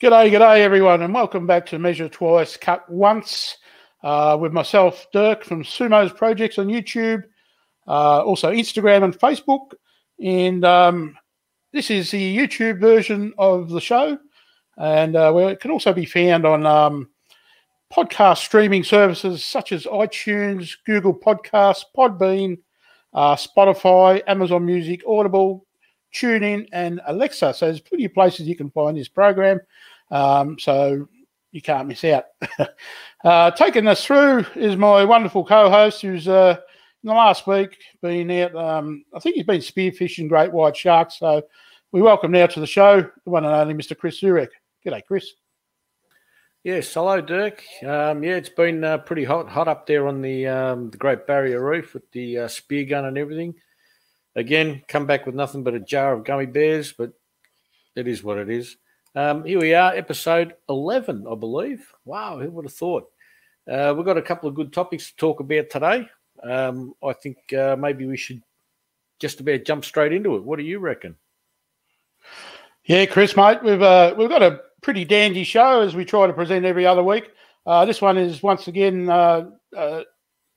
G'day, 0.00 0.30
g'day, 0.30 0.60
everyone, 0.60 1.02
and 1.02 1.12
welcome 1.12 1.44
back 1.44 1.66
to 1.66 1.78
Measure 1.80 2.08
Twice, 2.08 2.56
Cut 2.56 2.88
Once 2.88 3.56
uh, 4.04 4.38
with 4.40 4.52
myself, 4.52 5.08
Dirk 5.12 5.42
from 5.42 5.64
Sumo's 5.64 6.12
Projects 6.12 6.56
on 6.56 6.68
YouTube, 6.68 7.24
uh, 7.88 8.22
also 8.22 8.52
Instagram 8.52 9.02
and 9.02 9.18
Facebook. 9.18 9.72
And 10.24 10.64
um, 10.64 11.18
this 11.72 11.90
is 11.90 12.12
the 12.12 12.38
YouTube 12.38 12.78
version 12.78 13.32
of 13.38 13.70
the 13.70 13.80
show, 13.80 14.16
and 14.76 15.16
uh, 15.16 15.36
it 15.36 15.58
can 15.58 15.72
also 15.72 15.92
be 15.92 16.04
found 16.04 16.46
on 16.46 16.64
um, 16.64 17.10
podcast 17.92 18.38
streaming 18.38 18.84
services 18.84 19.44
such 19.44 19.72
as 19.72 19.82
iTunes, 19.86 20.76
Google 20.86 21.18
Podcasts, 21.18 21.82
Podbean, 21.96 22.58
uh, 23.14 23.34
Spotify, 23.34 24.22
Amazon 24.28 24.64
Music, 24.64 25.02
Audible, 25.08 25.66
TuneIn, 26.18 26.68
and 26.72 27.00
Alexa. 27.06 27.54
So 27.54 27.66
there's 27.66 27.80
plenty 27.80 28.04
of 28.04 28.14
places 28.14 28.46
you 28.46 28.56
can 28.56 28.70
find 28.70 28.96
this 28.96 29.08
program. 29.08 29.60
Um, 30.10 30.58
so 30.58 31.08
you 31.52 31.62
can't 31.62 31.88
miss 31.88 32.04
out. 32.04 32.24
uh, 33.24 33.50
taking 33.52 33.86
us 33.86 34.04
through 34.04 34.44
is 34.54 34.76
my 34.76 35.04
wonderful 35.04 35.44
co-host, 35.44 36.02
who's 36.02 36.28
uh, 36.28 36.56
in 37.02 37.08
the 37.08 37.14
last 37.14 37.46
week 37.46 37.78
been 38.02 38.30
out. 38.30 38.54
Um, 38.54 39.04
I 39.14 39.20
think 39.20 39.36
he's 39.36 39.46
been 39.46 39.60
spearfishing 39.60 40.28
great 40.28 40.52
white 40.52 40.76
sharks. 40.76 41.18
So 41.18 41.42
we 41.92 42.02
welcome 42.02 42.32
now 42.32 42.46
to 42.46 42.60
the 42.60 42.66
show 42.66 43.02
the 43.02 43.30
one 43.30 43.44
and 43.44 43.54
only 43.54 43.74
Mr. 43.74 43.96
Chris 43.96 44.20
Zurek. 44.20 44.48
G'day, 44.84 45.04
Chris. 45.04 45.32
Yes, 46.64 46.92
hello, 46.92 47.20
Dirk. 47.20 47.62
Um, 47.82 48.22
yeah, 48.22 48.34
it's 48.34 48.48
been 48.48 48.82
uh, 48.82 48.98
pretty 48.98 49.24
hot, 49.24 49.48
hot 49.48 49.68
up 49.68 49.86
there 49.86 50.08
on 50.08 50.20
the 50.20 50.46
um, 50.48 50.90
the 50.90 50.98
Great 50.98 51.26
Barrier 51.26 51.64
Reef 51.64 51.94
with 51.94 52.10
the 52.10 52.38
uh, 52.38 52.48
spear 52.48 52.84
gun 52.84 53.04
and 53.06 53.16
everything. 53.16 53.54
Again, 54.38 54.84
come 54.86 55.04
back 55.04 55.26
with 55.26 55.34
nothing 55.34 55.64
but 55.64 55.74
a 55.74 55.80
jar 55.80 56.12
of 56.12 56.24
gummy 56.24 56.46
bears, 56.46 56.92
but 56.92 57.12
it 57.96 58.06
is 58.06 58.22
what 58.22 58.38
it 58.38 58.48
is. 58.48 58.76
Um, 59.16 59.44
here 59.44 59.58
we 59.60 59.74
are, 59.74 59.92
episode 59.92 60.54
11, 60.68 61.26
I 61.28 61.34
believe. 61.34 61.92
Wow, 62.04 62.38
who 62.38 62.48
would 62.52 62.64
have 62.64 62.72
thought? 62.72 63.10
Uh, 63.68 63.92
we've 63.96 64.06
got 64.06 64.16
a 64.16 64.22
couple 64.22 64.48
of 64.48 64.54
good 64.54 64.72
topics 64.72 65.10
to 65.10 65.16
talk 65.16 65.40
about 65.40 65.70
today. 65.70 66.08
Um, 66.44 66.94
I 67.02 67.14
think 67.14 67.52
uh, 67.52 67.74
maybe 67.76 68.06
we 68.06 68.16
should 68.16 68.40
just 69.18 69.40
about 69.40 69.64
jump 69.64 69.84
straight 69.84 70.12
into 70.12 70.36
it. 70.36 70.44
What 70.44 70.60
do 70.60 70.64
you 70.64 70.78
reckon? 70.78 71.16
Yeah, 72.84 73.06
Chris, 73.06 73.36
mate, 73.36 73.58
we've 73.64 73.82
uh, 73.82 74.14
we've 74.16 74.28
got 74.28 74.44
a 74.44 74.60
pretty 74.82 75.04
dandy 75.04 75.42
show 75.42 75.80
as 75.80 75.96
we 75.96 76.04
try 76.04 76.28
to 76.28 76.32
present 76.32 76.64
every 76.64 76.86
other 76.86 77.02
week. 77.02 77.28
Uh, 77.66 77.84
this 77.84 78.00
one 78.00 78.16
is 78.16 78.40
once 78.40 78.68
again 78.68 79.10
uh, 79.10 79.46
uh, 79.76 80.02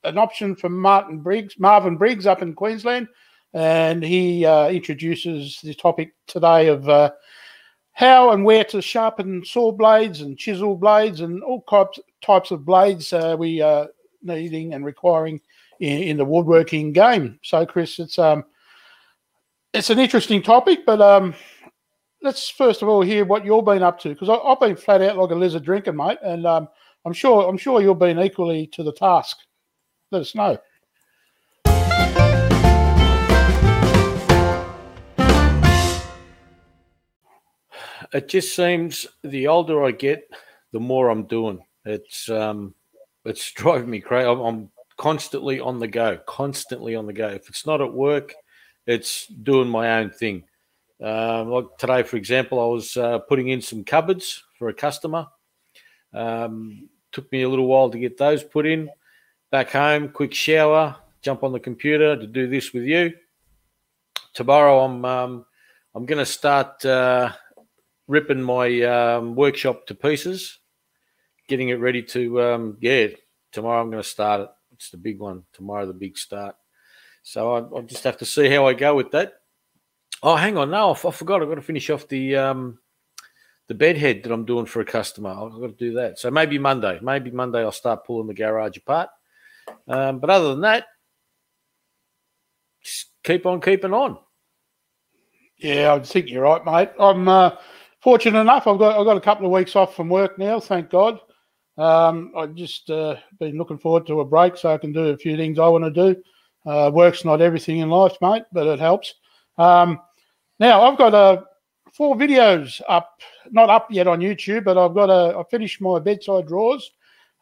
an 0.04 0.18
option 0.18 0.54
from 0.54 0.78
Martin 0.78 1.18
Briggs, 1.18 1.58
Marvin 1.58 1.96
Briggs 1.96 2.28
up 2.28 2.42
in 2.42 2.54
Queensland, 2.54 3.08
and 3.54 4.02
he 4.02 4.44
introduces 4.44 5.60
the 5.62 5.74
topic 5.74 6.14
today 6.26 6.68
of 6.68 7.12
how 7.92 8.30
and 8.30 8.44
where 8.44 8.64
to 8.64 8.80
sharpen 8.80 9.44
saw 9.44 9.70
blades 9.70 10.22
and 10.22 10.38
chisel 10.38 10.76
blades 10.76 11.20
and 11.20 11.42
all 11.42 11.62
types 11.62 12.00
types 12.22 12.50
of 12.50 12.64
blades 12.64 13.12
uh, 13.12 13.36
we 13.38 13.60
are 13.60 13.88
needing 14.22 14.74
and 14.74 14.84
requiring 14.84 15.40
in, 15.80 16.02
in, 16.02 16.16
the 16.16 16.24
woodworking 16.24 16.92
game. 16.92 17.38
So, 17.42 17.66
Chris, 17.66 17.98
it's 17.98 18.18
um, 18.18 18.44
it's 19.74 19.90
an 19.90 19.98
interesting 19.98 20.42
topic, 20.42 20.86
but 20.86 21.00
um, 21.00 21.34
let's 22.22 22.48
first 22.48 22.82
of 22.82 22.88
all 22.88 23.02
hear 23.02 23.24
what 23.24 23.44
you've 23.44 23.64
been 23.64 23.82
up 23.82 23.98
to 24.00 24.10
because 24.10 24.28
I've 24.28 24.60
been 24.60 24.76
flat 24.76 25.02
out 25.02 25.18
like 25.18 25.30
a 25.30 25.34
lizard 25.34 25.64
drinking, 25.64 25.96
mate, 25.96 26.18
and 26.22 26.46
um, 26.46 26.68
I'm 27.04 27.12
sure 27.12 27.48
I'm 27.48 27.58
sure 27.58 27.82
you've 27.82 27.98
been 27.98 28.20
equally 28.20 28.68
to 28.68 28.82
the 28.82 28.92
task. 28.92 29.36
Let 30.10 30.22
us 30.22 30.34
know. 30.34 30.58
It 38.12 38.28
just 38.28 38.54
seems 38.54 39.06
the 39.22 39.48
older 39.48 39.84
I 39.84 39.90
get, 39.90 40.28
the 40.72 40.80
more 40.80 41.08
I'm 41.08 41.24
doing. 41.24 41.64
It's 41.84 42.28
um, 42.28 42.74
it's 43.24 43.52
driving 43.54 43.90
me 43.90 44.00
crazy. 44.00 44.28
I'm, 44.28 44.40
I'm 44.40 44.70
constantly 44.96 45.60
on 45.60 45.78
the 45.78 45.88
go, 45.88 46.18
constantly 46.26 46.94
on 46.94 47.06
the 47.06 47.12
go. 47.12 47.28
If 47.28 47.48
it's 47.48 47.66
not 47.66 47.80
at 47.80 47.92
work, 47.92 48.34
it's 48.86 49.26
doing 49.26 49.68
my 49.68 49.98
own 49.98 50.10
thing. 50.10 50.44
Um, 51.02 51.50
like 51.50 51.64
today, 51.78 52.02
for 52.02 52.16
example, 52.16 52.60
I 52.60 52.66
was 52.66 52.96
uh, 52.96 53.18
putting 53.20 53.48
in 53.48 53.60
some 53.60 53.84
cupboards 53.84 54.42
for 54.58 54.68
a 54.68 54.74
customer. 54.74 55.26
Um, 56.14 56.88
took 57.10 57.30
me 57.32 57.42
a 57.42 57.48
little 57.48 57.66
while 57.66 57.90
to 57.90 57.98
get 57.98 58.16
those 58.16 58.44
put 58.44 58.66
in. 58.66 58.88
Back 59.50 59.70
home, 59.70 60.08
quick 60.08 60.32
shower, 60.32 60.96
jump 61.20 61.42
on 61.42 61.52
the 61.52 61.60
computer 61.60 62.16
to 62.16 62.26
do 62.26 62.48
this 62.48 62.72
with 62.72 62.84
you. 62.84 63.12
Tomorrow, 64.32 64.80
I'm 64.84 65.04
um, 65.04 65.46
I'm 65.94 66.06
going 66.06 66.18
to 66.18 66.26
start 66.26 66.84
uh, 66.86 67.32
ripping 68.08 68.42
my 68.42 68.82
um, 68.82 69.34
workshop 69.34 69.86
to 69.86 69.94
pieces, 69.94 70.58
getting 71.48 71.70
it 71.70 71.80
ready 71.80 72.02
to 72.02 72.42
um, 72.42 72.76
yeah. 72.80 73.08
Tomorrow 73.52 73.82
I'm 73.82 73.90
going 73.90 74.02
to 74.02 74.08
start 74.08 74.40
it. 74.42 74.48
It's 74.72 74.90
the 74.90 74.96
big 74.96 75.18
one. 75.18 75.44
Tomorrow 75.52 75.86
the 75.86 75.92
big 75.92 76.16
start. 76.16 76.56
So 77.22 77.52
I, 77.54 77.78
I 77.78 77.82
just 77.82 78.04
have 78.04 78.16
to 78.18 78.24
see 78.24 78.48
how 78.48 78.66
I 78.66 78.74
go 78.74 78.94
with 78.94 79.10
that. 79.12 79.34
Oh, 80.22 80.36
hang 80.36 80.56
on, 80.56 80.70
no, 80.70 80.90
I, 80.90 81.08
I 81.08 81.10
forgot. 81.10 81.42
I've 81.42 81.48
got 81.48 81.56
to 81.56 81.62
finish 81.62 81.90
off 81.90 82.08
the 82.08 82.36
um, 82.36 82.78
the 83.68 83.74
bed 83.74 83.96
head 83.96 84.22
that 84.22 84.32
I'm 84.32 84.44
doing 84.44 84.66
for 84.66 84.80
a 84.80 84.84
customer. 84.84 85.30
I've 85.30 85.60
got 85.60 85.66
to 85.66 85.72
do 85.72 85.94
that. 85.94 86.18
So 86.18 86.30
maybe 86.30 86.58
Monday. 86.58 86.98
Maybe 87.02 87.30
Monday 87.30 87.60
I'll 87.60 87.72
start 87.72 88.04
pulling 88.04 88.26
the 88.26 88.34
garage 88.34 88.76
apart. 88.76 89.08
Um, 89.88 90.18
but 90.18 90.30
other 90.30 90.50
than 90.50 90.62
that, 90.62 90.86
just 92.82 93.06
keep 93.22 93.46
on 93.46 93.60
keeping 93.60 93.94
on. 93.94 94.18
Yeah, 95.58 95.94
I 95.94 96.00
think 96.00 96.28
you're 96.28 96.42
right, 96.42 96.64
mate. 96.64 96.90
I'm 96.98 97.28
uh, 97.28 97.52
fortunate 98.02 98.40
enough, 98.40 98.66
I've 98.66 98.78
got 98.78 98.98
I've 98.98 99.06
got 99.06 99.16
a 99.16 99.20
couple 99.20 99.46
of 99.46 99.52
weeks 99.52 99.76
off 99.76 99.96
from 99.96 100.08
work 100.08 100.38
now. 100.38 100.60
Thank 100.60 100.90
God. 100.90 101.20
Um, 101.78 102.32
I've 102.36 102.54
just 102.54 102.90
uh, 102.90 103.16
been 103.38 103.56
looking 103.56 103.78
forward 103.78 104.06
to 104.06 104.20
a 104.20 104.24
break 104.24 104.56
so 104.56 104.72
I 104.72 104.78
can 104.78 104.92
do 104.92 105.06
a 105.06 105.16
few 105.16 105.36
things 105.36 105.58
I 105.58 105.68
want 105.68 105.84
to 105.84 106.12
do. 106.12 106.22
Uh, 106.66 106.90
work's 106.92 107.24
not 107.24 107.40
everything 107.40 107.78
in 107.78 107.88
life, 107.88 108.16
mate, 108.20 108.44
but 108.52 108.66
it 108.66 108.78
helps. 108.78 109.14
Um, 109.58 110.00
now 110.60 110.82
I've 110.82 110.98
got 110.98 111.14
uh, 111.14 111.42
four 111.92 112.14
videos 112.16 112.80
up, 112.88 113.20
not 113.50 113.70
up 113.70 113.88
yet 113.90 114.06
on 114.06 114.20
YouTube, 114.20 114.64
but 114.64 114.76
I've 114.76 114.94
got 114.94 115.10
a. 115.10 115.38
I 115.38 115.42
finished 115.50 115.80
my 115.80 115.98
bedside 115.98 116.46
drawers. 116.46 116.90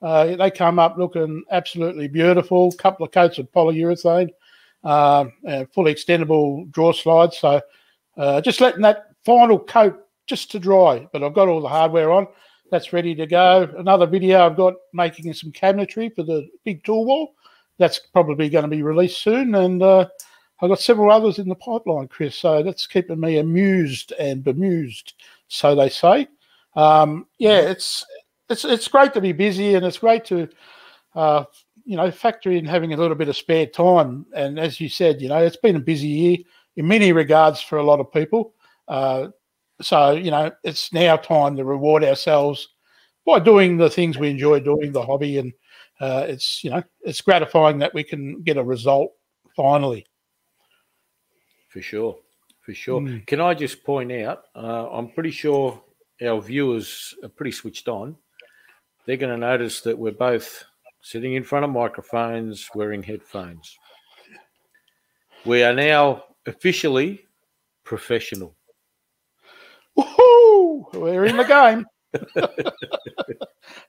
Uh, 0.03 0.37
they 0.37 0.51
come 0.51 0.79
up 0.79 0.97
looking 0.97 1.43
absolutely 1.51 2.09
beautiful. 2.09 2.73
Couple 2.73 3.05
of 3.05 3.13
coats 3.13 3.39
of 3.39 3.51
polyurethane, 3.53 4.31
uh, 4.85 5.25
fully 5.75 5.95
extendable 5.95 6.71
drawer 6.71 6.95
slides. 6.95 7.39
So 7.39 7.61
uh, 8.17 8.41
just 8.41 8.61
letting 8.61 8.83
that 8.83 9.09
final 9.25 9.59
coat 9.59 10.07
just 10.31 10.51
to 10.53 10.61
dry, 10.61 11.07
but 11.13 11.25
I've 11.25 11.35
got 11.35 11.49
all 11.49 11.61
the 11.61 11.69
hardware 11.69 12.13
on. 12.13 12.29
That's 12.71 12.93
ready 12.93 13.17
to 13.17 13.27
go. 13.27 13.69
Another 13.77 14.07
video 14.07 14.47
I've 14.47 14.57
got 14.57 14.75
making 14.95 15.31
some 15.35 15.51
cabinetry 15.51 16.15
for 16.15 16.23
the 16.23 16.49
big 16.65 16.85
tool 16.85 17.05
wall. 17.05 17.35
That's 17.79 17.99
probably 17.99 18.49
going 18.49 18.63
to 18.63 18.69
be 18.69 18.83
released 18.83 19.23
soon. 19.23 19.57
And 19.57 19.83
uh, 19.83 20.07
I've 20.61 20.69
got 20.69 20.79
several 20.79 21.11
others 21.11 21.41
in 21.41 21.49
the 21.49 21.57
pipeline, 21.57 22.07
Chris. 22.07 22.37
So 22.37 22.63
that's 22.63 22.87
keeping 22.87 23.19
me 23.19 23.39
amused 23.39 24.13
and 24.21 24.45
bemused, 24.45 25.15
so 25.49 25.75
they 25.75 25.89
say. 25.89 26.29
Um, 26.77 27.27
yeah, 27.39 27.59
it's 27.59 28.07
it's 28.49 28.65
it's 28.65 28.87
great 28.87 29.13
to 29.15 29.21
be 29.21 29.33
busy 29.33 29.75
and 29.75 29.85
it's 29.85 29.99
great 29.99 30.25
to 30.27 30.49
uh, 31.17 31.45
you 31.85 31.97
know 31.97 32.13
factor 32.13 32.53
in 32.53 32.65
having 32.65 32.93
a 32.93 32.97
little 32.97 33.17
bit 33.17 33.29
of 33.29 33.37
spare 33.37 33.67
time. 33.67 34.27
And 34.33 34.61
as 34.61 34.81
you 34.81 34.89
said, 34.89 35.21
you 35.21 35.29
know, 35.29 35.39
it's 35.39 35.57
been 35.57 35.75
a 35.75 35.81
busy 35.81 36.07
year 36.07 36.37
in 36.77 36.87
many 36.87 37.13
regards 37.13 37.61
for 37.61 37.79
a 37.79 37.83
lot 37.83 37.99
of 37.99 38.13
people. 38.13 38.55
Uh, 38.87 39.29
so, 39.81 40.13
you 40.13 40.31
know, 40.31 40.51
it's 40.65 40.93
now 40.93 41.17
time 41.17 41.57
to 41.57 41.65
reward 41.65 42.05
ourselves 42.05 42.69
by 43.27 43.39
doing 43.39 43.77
the 43.77 43.91
things 43.91 44.19
we 44.19 44.31
enjoy 44.31 44.61
doing, 44.61 44.93
the 44.93 45.05
hobby. 45.05 45.39
And 45.39 45.53
uh, 46.01 46.27
it's, 46.29 46.65
you 46.65 46.71
know, 46.71 46.83
it's 47.03 47.21
gratifying 47.21 47.79
that 47.79 47.95
we 47.95 48.05
can 48.05 48.43
get 48.43 48.57
a 48.57 48.65
result 48.65 49.13
finally. 49.57 50.07
For 51.69 51.83
sure. 51.83 52.19
For 52.61 52.75
sure. 52.75 53.01
Mm. 53.01 53.27
Can 53.27 53.41
I 53.41 53.55
just 53.55 53.85
point 53.85 54.13
out, 54.13 54.45
uh, 54.55 54.91
I'm 54.91 55.11
pretty 55.11 55.31
sure 55.31 55.83
our 56.23 56.41
viewers 56.41 57.15
are 57.23 57.29
pretty 57.29 57.53
switched 57.53 57.89
on. 57.89 58.17
They're 59.07 59.17
going 59.17 59.33
to 59.33 59.39
notice 59.39 59.81
that 59.83 59.99
we're 59.99 60.13
both 60.13 60.65
sitting 61.03 61.35
in 61.35 61.45
front 61.45 61.65
of 61.65 61.71
microphones 61.71 62.69
wearing 62.75 63.03
headphones. 63.03 63.79
We 65.47 65.63
are 65.63 65.73
now 65.73 66.25
officially 66.47 67.25
professional. 67.85 68.55
Woohoo! 69.99 70.93
We're 70.95 71.27
in 71.27 71.37
the 71.37 71.45
game. 71.45 71.87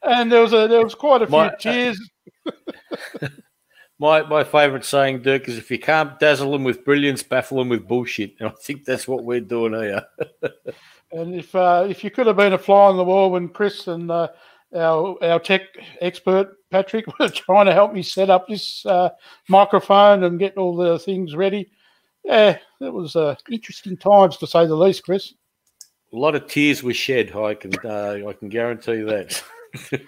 and 0.04 0.32
there 0.32 0.42
was 0.42 0.54
a 0.54 0.68
there 0.68 0.84
was 0.84 0.96
quite 0.96 1.22
a 1.22 1.28
few 1.28 1.38
my, 1.38 1.50
cheers. 1.56 2.00
my 4.00 4.22
my 4.24 4.44
favourite 4.44 4.86
saying, 4.86 5.22
Dirk, 5.22 5.48
is 5.48 5.58
if 5.58 5.72
you 5.72 5.80
can't 5.80 6.20
dazzle 6.20 6.52
them 6.52 6.64
with 6.64 6.86
brilliance, 6.86 7.24
baffle 7.24 7.58
them 7.60 7.70
with 7.70 7.88
bullshit. 7.88 8.36
And 8.40 8.50
I 8.50 8.54
think 8.62 8.86
that's 8.86 9.08
what 9.08 9.24
we're 9.24 9.42
doing 9.42 9.74
here. 9.74 10.06
and 11.12 11.36
if 11.36 11.56
uh, 11.56 11.88
if 11.90 12.04
you 12.04 12.12
could 12.12 12.28
have 12.28 12.38
been 12.38 12.54
a 12.54 12.58
fly 12.58 12.88
on 12.88 12.98
the 12.98 13.04
wall 13.04 13.32
when 13.32 13.50
Chris 13.50 13.88
and 13.88 14.12
uh, 14.12 14.28
our 14.76 15.18
our 15.24 15.40
tech 15.40 15.64
expert 16.00 16.56
Patrick 16.72 17.06
were 17.20 17.30
trying 17.30 17.68
to 17.68 17.74
help 17.74 17.94
me 17.94 18.02
set 18.02 18.30
up 18.30 18.48
this 18.48 18.86
uh, 18.86 19.10
microphone 19.50 20.24
and 20.24 20.40
get 20.40 20.58
all 20.58 20.76
the 20.76 20.98
things 20.98 21.36
ready. 21.36 21.70
Yeah, 22.24 22.58
it 22.80 22.94
was 22.94 23.16
uh, 23.16 23.36
interesting 23.50 23.98
times 23.98 24.38
to 24.38 24.48
say 24.48 24.66
the 24.66 24.76
least, 24.76 25.04
Chris. 25.04 25.34
A 26.14 26.18
lot 26.18 26.36
of 26.36 26.48
tears 26.48 26.84
were 26.84 26.94
shed. 26.94 27.36
I 27.36 27.54
can 27.54 27.74
uh, 27.84 28.28
I 28.28 28.34
can 28.34 28.50
guarantee 28.50 29.02
that. 29.02 29.44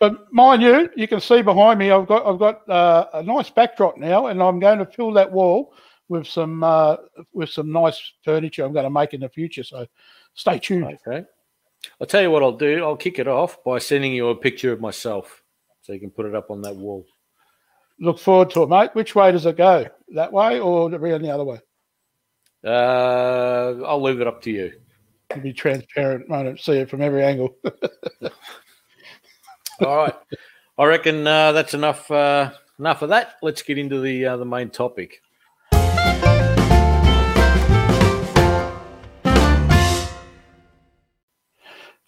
but 0.00 0.32
mind 0.32 0.62
you, 0.62 0.90
you 0.96 1.06
can 1.06 1.20
see 1.20 1.42
behind 1.42 1.78
me. 1.78 1.90
I've 1.90 2.08
got 2.08 2.26
I've 2.26 2.38
got 2.38 2.68
uh, 2.68 3.06
a 3.14 3.22
nice 3.22 3.50
backdrop 3.50 3.96
now, 3.96 4.26
and 4.26 4.42
I'm 4.42 4.58
going 4.58 4.78
to 4.78 4.86
fill 4.86 5.12
that 5.12 5.30
wall 5.30 5.74
with 6.08 6.26
some 6.26 6.64
uh, 6.64 6.96
with 7.32 7.50
some 7.50 7.70
nice 7.70 8.12
furniture. 8.24 8.64
I'm 8.64 8.72
going 8.72 8.84
to 8.84 8.90
make 8.90 9.14
in 9.14 9.20
the 9.20 9.28
future. 9.28 9.62
So 9.62 9.86
stay 10.34 10.58
tuned. 10.58 10.98
Okay. 11.06 11.24
I'll 12.00 12.06
tell 12.06 12.22
you 12.22 12.30
what 12.30 12.42
I'll 12.42 12.56
do. 12.56 12.82
I'll 12.84 12.96
kick 12.96 13.18
it 13.18 13.28
off 13.28 13.62
by 13.64 13.78
sending 13.78 14.12
you 14.12 14.28
a 14.28 14.36
picture 14.36 14.72
of 14.72 14.80
myself, 14.80 15.42
so 15.82 15.92
you 15.92 16.00
can 16.00 16.10
put 16.10 16.26
it 16.26 16.34
up 16.34 16.50
on 16.50 16.62
that 16.62 16.76
wall. 16.76 17.06
Look 17.98 18.18
forward 18.18 18.50
to 18.50 18.62
it, 18.62 18.68
mate. 18.68 18.90
Which 18.94 19.14
way 19.14 19.30
does 19.32 19.46
it 19.46 19.56
go? 19.56 19.86
That 20.14 20.32
way 20.32 20.58
or 20.58 20.92
around 20.92 21.22
the 21.22 21.30
other 21.30 21.44
way? 21.44 21.60
Uh, 22.64 23.74
I'll 23.84 24.02
leave 24.02 24.20
it 24.20 24.26
up 24.26 24.42
to 24.42 24.50
you. 24.50 24.72
To 25.30 25.40
be 25.40 25.52
transparent, 25.52 26.30
I 26.30 26.42
don't 26.42 26.60
see 26.60 26.74
it 26.74 26.90
from 26.90 27.02
every 27.02 27.24
angle. 27.24 27.56
All 29.80 29.96
right, 29.96 30.14
I 30.78 30.84
reckon 30.84 31.26
uh, 31.26 31.52
that's 31.52 31.74
enough. 31.74 32.10
Uh, 32.10 32.52
enough 32.78 33.02
of 33.02 33.10
that. 33.10 33.34
Let's 33.42 33.62
get 33.62 33.78
into 33.78 34.00
the 34.00 34.26
uh, 34.26 34.36
the 34.36 34.44
main 34.44 34.70
topic. 34.70 35.22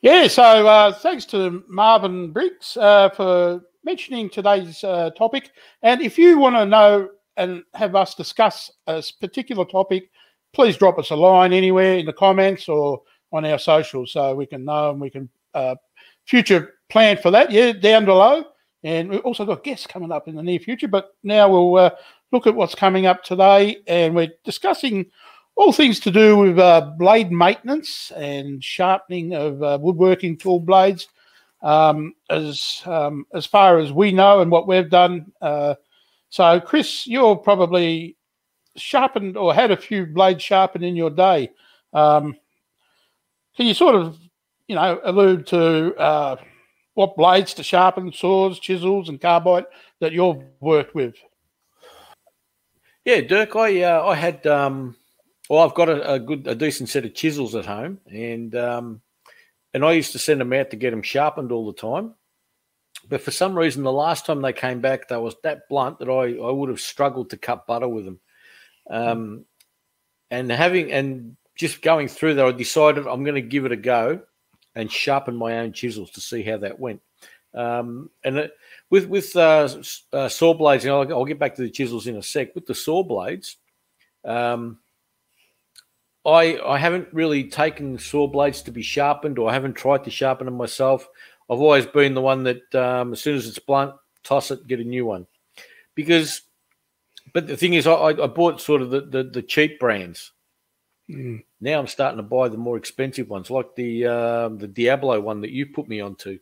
Yeah, 0.02 0.28
so 0.28 0.66
uh, 0.66 0.92
thanks 0.92 1.24
to 1.26 1.64
Marvin 1.66 2.30
Briggs 2.30 2.76
uh, 2.76 3.08
for 3.08 3.62
mentioning 3.84 4.28
today's 4.28 4.84
uh, 4.84 5.08
topic. 5.16 5.50
And 5.82 6.02
if 6.02 6.18
you 6.18 6.38
want 6.38 6.56
to 6.56 6.66
know 6.66 7.08
and 7.38 7.62
have 7.72 7.94
us 7.96 8.14
discuss 8.14 8.70
a 8.86 9.02
particular 9.18 9.64
topic, 9.64 10.10
please 10.54 10.76
drop 10.76 10.98
us 10.98 11.10
a 11.10 11.16
line 11.16 11.52
anywhere 11.52 11.94
in 11.94 12.06
the 12.06 12.12
comments 12.12 12.68
or 12.68 13.02
on 13.32 13.44
our 13.44 13.58
socials 13.58 14.12
so 14.12 14.34
we 14.34 14.46
can 14.46 14.64
know 14.64 14.90
and 14.90 15.00
we 15.00 15.10
can 15.10 15.28
uh, 15.54 15.74
future 16.24 16.74
plan 16.88 17.16
for 17.16 17.30
that. 17.32 17.50
Yeah, 17.50 17.72
down 17.72 18.04
below. 18.04 18.44
And 18.84 19.08
we've 19.08 19.20
also 19.20 19.44
got 19.44 19.64
guests 19.64 19.86
coming 19.86 20.12
up 20.12 20.28
in 20.28 20.36
the 20.36 20.42
near 20.42 20.58
future. 20.58 20.88
But 20.88 21.14
now 21.22 21.50
we'll 21.50 21.76
uh, 21.76 21.90
look 22.32 22.46
at 22.46 22.54
what's 22.54 22.74
coming 22.74 23.06
up 23.06 23.24
today. 23.24 23.78
And 23.86 24.14
we're 24.14 24.32
discussing 24.44 25.06
all 25.56 25.72
things 25.72 26.00
to 26.00 26.10
do 26.10 26.36
with 26.36 26.58
uh, 26.58 26.92
blade 26.98 27.32
maintenance 27.32 28.12
and 28.12 28.62
sharpening 28.62 29.34
of 29.34 29.62
uh, 29.62 29.78
woodworking 29.80 30.36
tool 30.36 30.60
blades. 30.60 31.08
Um, 31.62 32.12
as 32.28 32.82
um, 32.84 33.24
as 33.32 33.46
far 33.46 33.78
as 33.78 33.90
we 33.90 34.12
know 34.12 34.40
and 34.42 34.50
what 34.50 34.68
we've 34.68 34.90
done. 34.90 35.32
Uh, 35.40 35.76
so, 36.28 36.60
Chris, 36.60 37.06
you're 37.06 37.36
probably 37.36 38.18
sharpened 38.76 39.36
or 39.36 39.54
had 39.54 39.70
a 39.70 39.76
few 39.76 40.06
blades 40.06 40.42
sharpened 40.42 40.84
in 40.84 40.96
your 40.96 41.10
day. 41.10 41.50
Um, 41.92 42.36
can 43.56 43.66
you 43.66 43.74
sort 43.74 43.94
of, 43.94 44.18
you 44.66 44.74
know, 44.74 45.00
allude 45.04 45.46
to 45.48 45.94
uh, 45.96 46.36
what 46.94 47.16
blades 47.16 47.54
to 47.54 47.62
sharpen, 47.62 48.12
saws, 48.12 48.58
chisels, 48.58 49.08
and 49.08 49.20
carbide 49.20 49.66
that 50.00 50.12
you've 50.12 50.42
worked 50.60 50.94
with? 50.94 51.14
Yeah, 53.04 53.20
Dirk, 53.20 53.54
I 53.54 53.82
uh, 53.82 54.06
I 54.06 54.14
had 54.14 54.46
um, 54.46 54.96
well, 55.48 55.60
I've 55.60 55.74
got 55.74 55.88
a, 55.88 56.14
a, 56.14 56.18
good, 56.18 56.46
a 56.46 56.54
decent 56.54 56.88
set 56.88 57.04
of 57.04 57.14
chisels 57.14 57.54
at 57.54 57.66
home, 57.66 58.00
and 58.10 58.54
um, 58.56 59.02
and 59.74 59.84
I 59.84 59.92
used 59.92 60.12
to 60.12 60.18
send 60.18 60.40
them 60.40 60.52
out 60.52 60.70
to 60.70 60.76
get 60.76 60.90
them 60.90 61.02
sharpened 61.02 61.52
all 61.52 61.66
the 61.66 61.78
time. 61.78 62.14
But 63.08 63.20
for 63.20 63.30
some 63.30 63.56
reason, 63.56 63.82
the 63.82 63.92
last 63.92 64.24
time 64.24 64.40
they 64.40 64.54
came 64.54 64.80
back, 64.80 65.08
they 65.08 65.16
was 65.16 65.36
that 65.42 65.68
blunt 65.68 65.98
that 65.98 66.08
I, 66.08 66.38
I 66.42 66.50
would 66.50 66.70
have 66.70 66.80
struggled 66.80 67.30
to 67.30 67.36
cut 67.36 67.66
butter 67.66 67.88
with 67.88 68.06
them. 68.06 68.20
Um, 68.88 69.44
and 70.30 70.50
having 70.50 70.92
and 70.92 71.36
just 71.56 71.82
going 71.82 72.08
through 72.08 72.34
that, 72.34 72.46
I 72.46 72.52
decided 72.52 73.06
I'm 73.06 73.24
going 73.24 73.36
to 73.36 73.40
give 73.40 73.64
it 73.64 73.72
a 73.72 73.76
go 73.76 74.22
and 74.74 74.90
sharpen 74.90 75.36
my 75.36 75.58
own 75.58 75.72
chisels 75.72 76.10
to 76.12 76.20
see 76.20 76.42
how 76.42 76.58
that 76.58 76.80
went. 76.80 77.00
Um, 77.54 78.10
and 78.24 78.38
it, 78.38 78.52
with 78.90 79.06
with 79.06 79.34
uh, 79.36 79.68
uh, 80.12 80.28
saw 80.28 80.54
blades, 80.54 80.86
I'll, 80.86 81.12
I'll, 81.12 81.24
get 81.24 81.38
back 81.38 81.54
to 81.54 81.62
the 81.62 81.70
chisels 81.70 82.06
in 82.06 82.16
a 82.16 82.22
sec. 82.22 82.54
With 82.54 82.66
the 82.66 82.74
saw 82.74 83.04
blades, 83.04 83.56
um, 84.24 84.78
I 86.26 86.58
I 86.58 86.78
haven't 86.78 87.08
really 87.12 87.44
taken 87.44 87.98
saw 87.98 88.26
blades 88.26 88.62
to 88.62 88.72
be 88.72 88.82
sharpened, 88.82 89.38
or 89.38 89.48
I 89.48 89.52
haven't 89.52 89.74
tried 89.74 90.04
to 90.04 90.10
sharpen 90.10 90.46
them 90.46 90.56
myself. 90.56 91.08
I've 91.48 91.60
always 91.60 91.86
been 91.86 92.14
the 92.14 92.20
one 92.20 92.42
that 92.44 92.74
um, 92.74 93.12
as 93.12 93.20
soon 93.20 93.36
as 93.36 93.46
it's 93.46 93.58
blunt, 93.58 93.94
toss 94.22 94.50
it, 94.50 94.66
get 94.66 94.80
a 94.80 94.84
new 94.84 95.06
one. 95.06 95.26
Because, 95.94 96.42
but 97.34 97.48
the 97.48 97.56
thing 97.56 97.74
is, 97.74 97.86
I, 97.86 97.92
I 97.94 98.26
bought 98.28 98.60
sort 98.60 98.80
of 98.80 98.90
the, 98.90 99.02
the, 99.02 99.24
the 99.24 99.42
cheap 99.42 99.78
brands. 99.78 100.32
Mm. 101.10 101.44
Now 101.60 101.78
I'm 101.78 101.86
starting 101.86 102.16
to 102.16 102.22
buy 102.22 102.48
the 102.48 102.56
more 102.56 102.78
expensive 102.78 103.28
ones, 103.28 103.50
like 103.50 103.74
the 103.74 104.06
um, 104.06 104.58
the 104.58 104.68
Diablo 104.68 105.20
one 105.20 105.42
that 105.42 105.50
you 105.50 105.66
put 105.66 105.88
me 105.88 106.00
onto. 106.00 106.38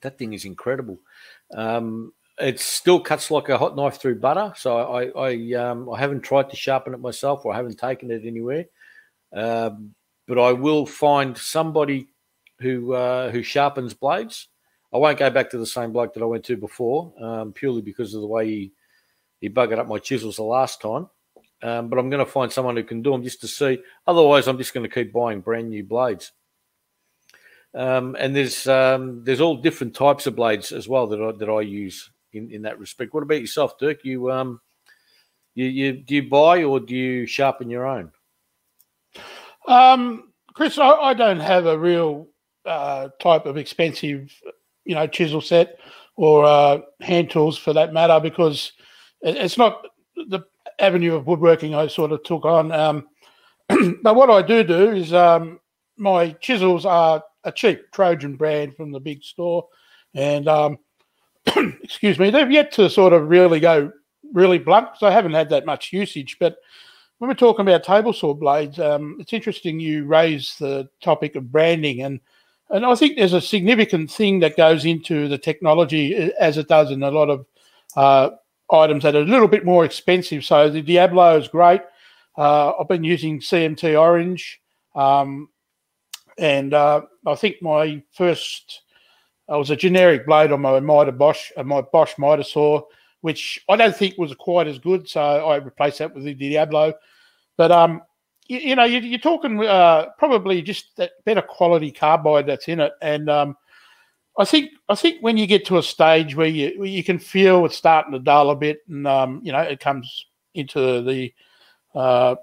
That 0.00 0.16
thing 0.16 0.32
is 0.32 0.44
incredible. 0.44 0.98
Um, 1.54 2.12
it 2.38 2.60
still 2.60 3.00
cuts 3.00 3.30
like 3.30 3.48
a 3.48 3.58
hot 3.58 3.76
knife 3.76 4.00
through 4.00 4.20
butter. 4.20 4.54
So 4.56 4.78
I 4.78 5.08
I, 5.08 5.52
um, 5.54 5.90
I 5.90 5.98
haven't 5.98 6.22
tried 6.22 6.48
to 6.50 6.56
sharpen 6.56 6.94
it 6.94 7.00
myself, 7.00 7.44
or 7.44 7.52
I 7.52 7.56
haven't 7.56 7.78
taken 7.78 8.10
it 8.10 8.24
anywhere. 8.24 8.66
Um, 9.34 9.94
but 10.26 10.38
I 10.38 10.52
will 10.52 10.86
find 10.86 11.36
somebody 11.36 12.06
who 12.60 12.94
uh, 12.94 13.30
who 13.30 13.42
sharpens 13.42 13.92
blades. 13.92 14.48
I 14.94 14.96
won't 14.96 15.18
go 15.18 15.28
back 15.28 15.50
to 15.50 15.58
the 15.58 15.66
same 15.66 15.92
bloke 15.92 16.14
that 16.14 16.22
I 16.22 16.26
went 16.26 16.44
to 16.44 16.56
before, 16.56 17.12
um, 17.22 17.52
purely 17.52 17.82
because 17.82 18.14
of 18.14 18.22
the 18.22 18.26
way 18.26 18.46
he 18.46 18.72
he 19.40 19.48
buggered 19.48 19.78
up 19.78 19.88
my 19.88 19.98
chisels 19.98 20.36
the 20.36 20.42
last 20.42 20.80
time. 20.80 21.08
Um, 21.62 21.88
but 21.88 21.98
I'm 21.98 22.10
going 22.10 22.24
to 22.24 22.30
find 22.30 22.52
someone 22.52 22.76
who 22.76 22.84
can 22.84 23.02
do 23.02 23.10
them 23.10 23.22
just 23.22 23.40
to 23.40 23.48
see. 23.48 23.78
Otherwise, 24.06 24.46
I'm 24.46 24.58
just 24.58 24.74
going 24.74 24.88
to 24.88 24.94
keep 24.94 25.12
buying 25.12 25.40
brand 25.40 25.70
new 25.70 25.82
blades. 25.82 26.32
Um, 27.74 28.16
and 28.18 28.34
there's 28.34 28.66
um, 28.66 29.24
there's 29.24 29.40
all 29.40 29.56
different 29.56 29.94
types 29.94 30.26
of 30.26 30.36
blades 30.36 30.72
as 30.72 30.88
well 30.88 31.06
that 31.08 31.20
I, 31.20 31.32
that 31.32 31.50
I 31.50 31.60
use 31.60 32.10
in, 32.32 32.50
in 32.50 32.62
that 32.62 32.78
respect. 32.78 33.12
What 33.12 33.22
about 33.22 33.40
yourself, 33.40 33.78
Dirk? 33.78 34.04
You 34.04 34.30
um 34.30 34.60
you, 35.54 35.66
you 35.66 35.92
do 35.92 36.14
you 36.14 36.28
buy 36.28 36.62
or 36.62 36.80
do 36.80 36.94
you 36.94 37.26
sharpen 37.26 37.68
your 37.68 37.86
own? 37.86 38.12
Um, 39.66 40.32
Chris, 40.54 40.78
I, 40.78 40.90
I, 40.90 41.14
don't 41.14 41.40
have 41.40 41.66
a 41.66 41.78
real 41.78 42.28
uh, 42.64 43.08
type 43.20 43.44
of 43.44 43.56
expensive, 43.56 44.32
you 44.84 44.94
know, 44.94 45.06
chisel 45.06 45.40
set 45.40 45.78
or 46.16 46.44
uh, 46.44 46.78
hand 47.00 47.30
tools 47.30 47.58
for 47.58 47.72
that 47.74 47.92
matter 47.92 48.18
because 48.18 48.72
it's 49.22 49.58
not 49.58 49.84
the 50.16 50.40
avenue 50.78 51.14
of 51.14 51.26
woodworking 51.26 51.74
I 51.74 51.86
sort 51.86 52.12
of 52.12 52.22
took 52.22 52.44
on. 52.44 52.72
Um, 52.72 53.08
but 54.02 54.14
what 54.14 54.30
I 54.30 54.42
do 54.42 54.62
do 54.64 54.92
is 54.92 55.12
um, 55.12 55.60
my 55.96 56.30
chisels 56.40 56.86
are 56.86 57.22
a 57.44 57.52
cheap 57.52 57.90
Trojan 57.92 58.36
brand 58.36 58.76
from 58.76 58.92
the 58.92 59.00
big 59.00 59.22
store, 59.22 59.66
and 60.14 60.48
um, 60.48 60.78
excuse 61.82 62.18
me, 62.18 62.30
they've 62.30 62.50
yet 62.50 62.72
to 62.72 62.88
sort 62.90 63.12
of 63.12 63.28
really 63.28 63.60
go 63.60 63.92
really 64.32 64.58
blunt 64.58 64.88
because 64.92 65.06
I 65.06 65.12
haven't 65.12 65.32
had 65.32 65.48
that 65.50 65.66
much 65.66 65.92
usage, 65.92 66.36
but 66.38 66.56
when 67.18 67.28
we're 67.28 67.34
talking 67.34 67.62
about 67.62 67.82
table 67.82 68.12
saw 68.12 68.32
blades, 68.32 68.78
um, 68.78 69.16
it's 69.18 69.32
interesting 69.32 69.80
you 69.80 70.04
raise 70.04 70.56
the 70.58 70.88
topic 71.00 71.34
of 71.34 71.50
branding, 71.50 72.02
and 72.02 72.20
and 72.70 72.84
I 72.84 72.94
think 72.94 73.16
there's 73.16 73.32
a 73.32 73.40
significant 73.40 74.10
thing 74.10 74.40
that 74.40 74.56
goes 74.56 74.84
into 74.84 75.28
the 75.28 75.38
technology 75.38 76.32
as 76.38 76.58
it 76.58 76.68
does 76.68 76.90
in 76.90 77.02
a 77.02 77.10
lot 77.10 77.30
of 77.30 77.46
uh, 77.96 78.30
items 78.70 79.02
that 79.02 79.14
are 79.14 79.22
a 79.22 79.24
little 79.24 79.48
bit 79.48 79.64
more 79.64 79.84
expensive. 79.84 80.44
So 80.44 80.68
the 80.68 80.82
Diablo 80.82 81.36
is 81.38 81.48
great. 81.48 81.82
Uh, 82.36 82.72
I've 82.78 82.88
been 82.88 83.04
using 83.04 83.40
CMT 83.40 83.98
Orange, 83.98 84.60
um, 84.94 85.48
and 86.38 86.72
uh, 86.72 87.02
I 87.26 87.34
think 87.34 87.56
my 87.62 88.02
first 88.12 88.82
I 89.48 89.56
was 89.56 89.70
a 89.70 89.76
generic 89.76 90.26
blade 90.26 90.52
on 90.52 90.60
my 90.60 90.78
Mitre 90.78 91.12
Bosch, 91.12 91.50
uh, 91.56 91.62
my 91.62 91.80
Bosch 91.80 92.16
Mitre 92.18 92.44
saw 92.44 92.82
which 93.20 93.64
I 93.68 93.76
don't 93.76 93.96
think 93.96 94.16
was 94.16 94.34
quite 94.34 94.68
as 94.68 94.78
good. 94.78 95.08
So 95.08 95.20
I 95.20 95.56
replaced 95.56 95.98
that 95.98 96.14
with 96.14 96.24
the 96.24 96.34
Diablo. 96.34 96.94
But 97.56 97.72
um, 97.72 98.02
you, 98.46 98.58
you 98.58 98.76
know, 98.76 98.84
you, 98.84 99.14
are 99.14 99.18
talking 99.18 99.60
uh, 99.64 100.06
probably 100.18 100.62
just 100.62 100.96
that 100.96 101.12
better 101.24 101.42
quality 101.42 101.90
carbide 101.90 102.46
that's 102.46 102.68
in 102.68 102.80
it, 102.80 102.92
and 103.02 103.28
um, 103.28 103.56
I 104.38 104.44
think 104.44 104.70
I 104.88 104.94
think 104.94 105.20
when 105.20 105.36
you 105.36 105.46
get 105.48 105.66
to 105.66 105.78
a 105.78 105.82
stage 105.82 106.36
where 106.36 106.46
you 106.46 106.72
where 106.78 106.88
you 106.88 107.02
can 107.02 107.18
feel 107.18 107.66
it's 107.66 107.76
starting 107.76 108.12
to 108.12 108.20
dull 108.20 108.50
a 108.50 108.56
bit, 108.56 108.78
and 108.88 109.06
um, 109.06 109.40
you 109.42 109.50
know, 109.50 109.60
it 109.60 109.80
comes 109.80 110.26
into 110.54 111.02
the 111.02 111.32
uh, 111.94 112.36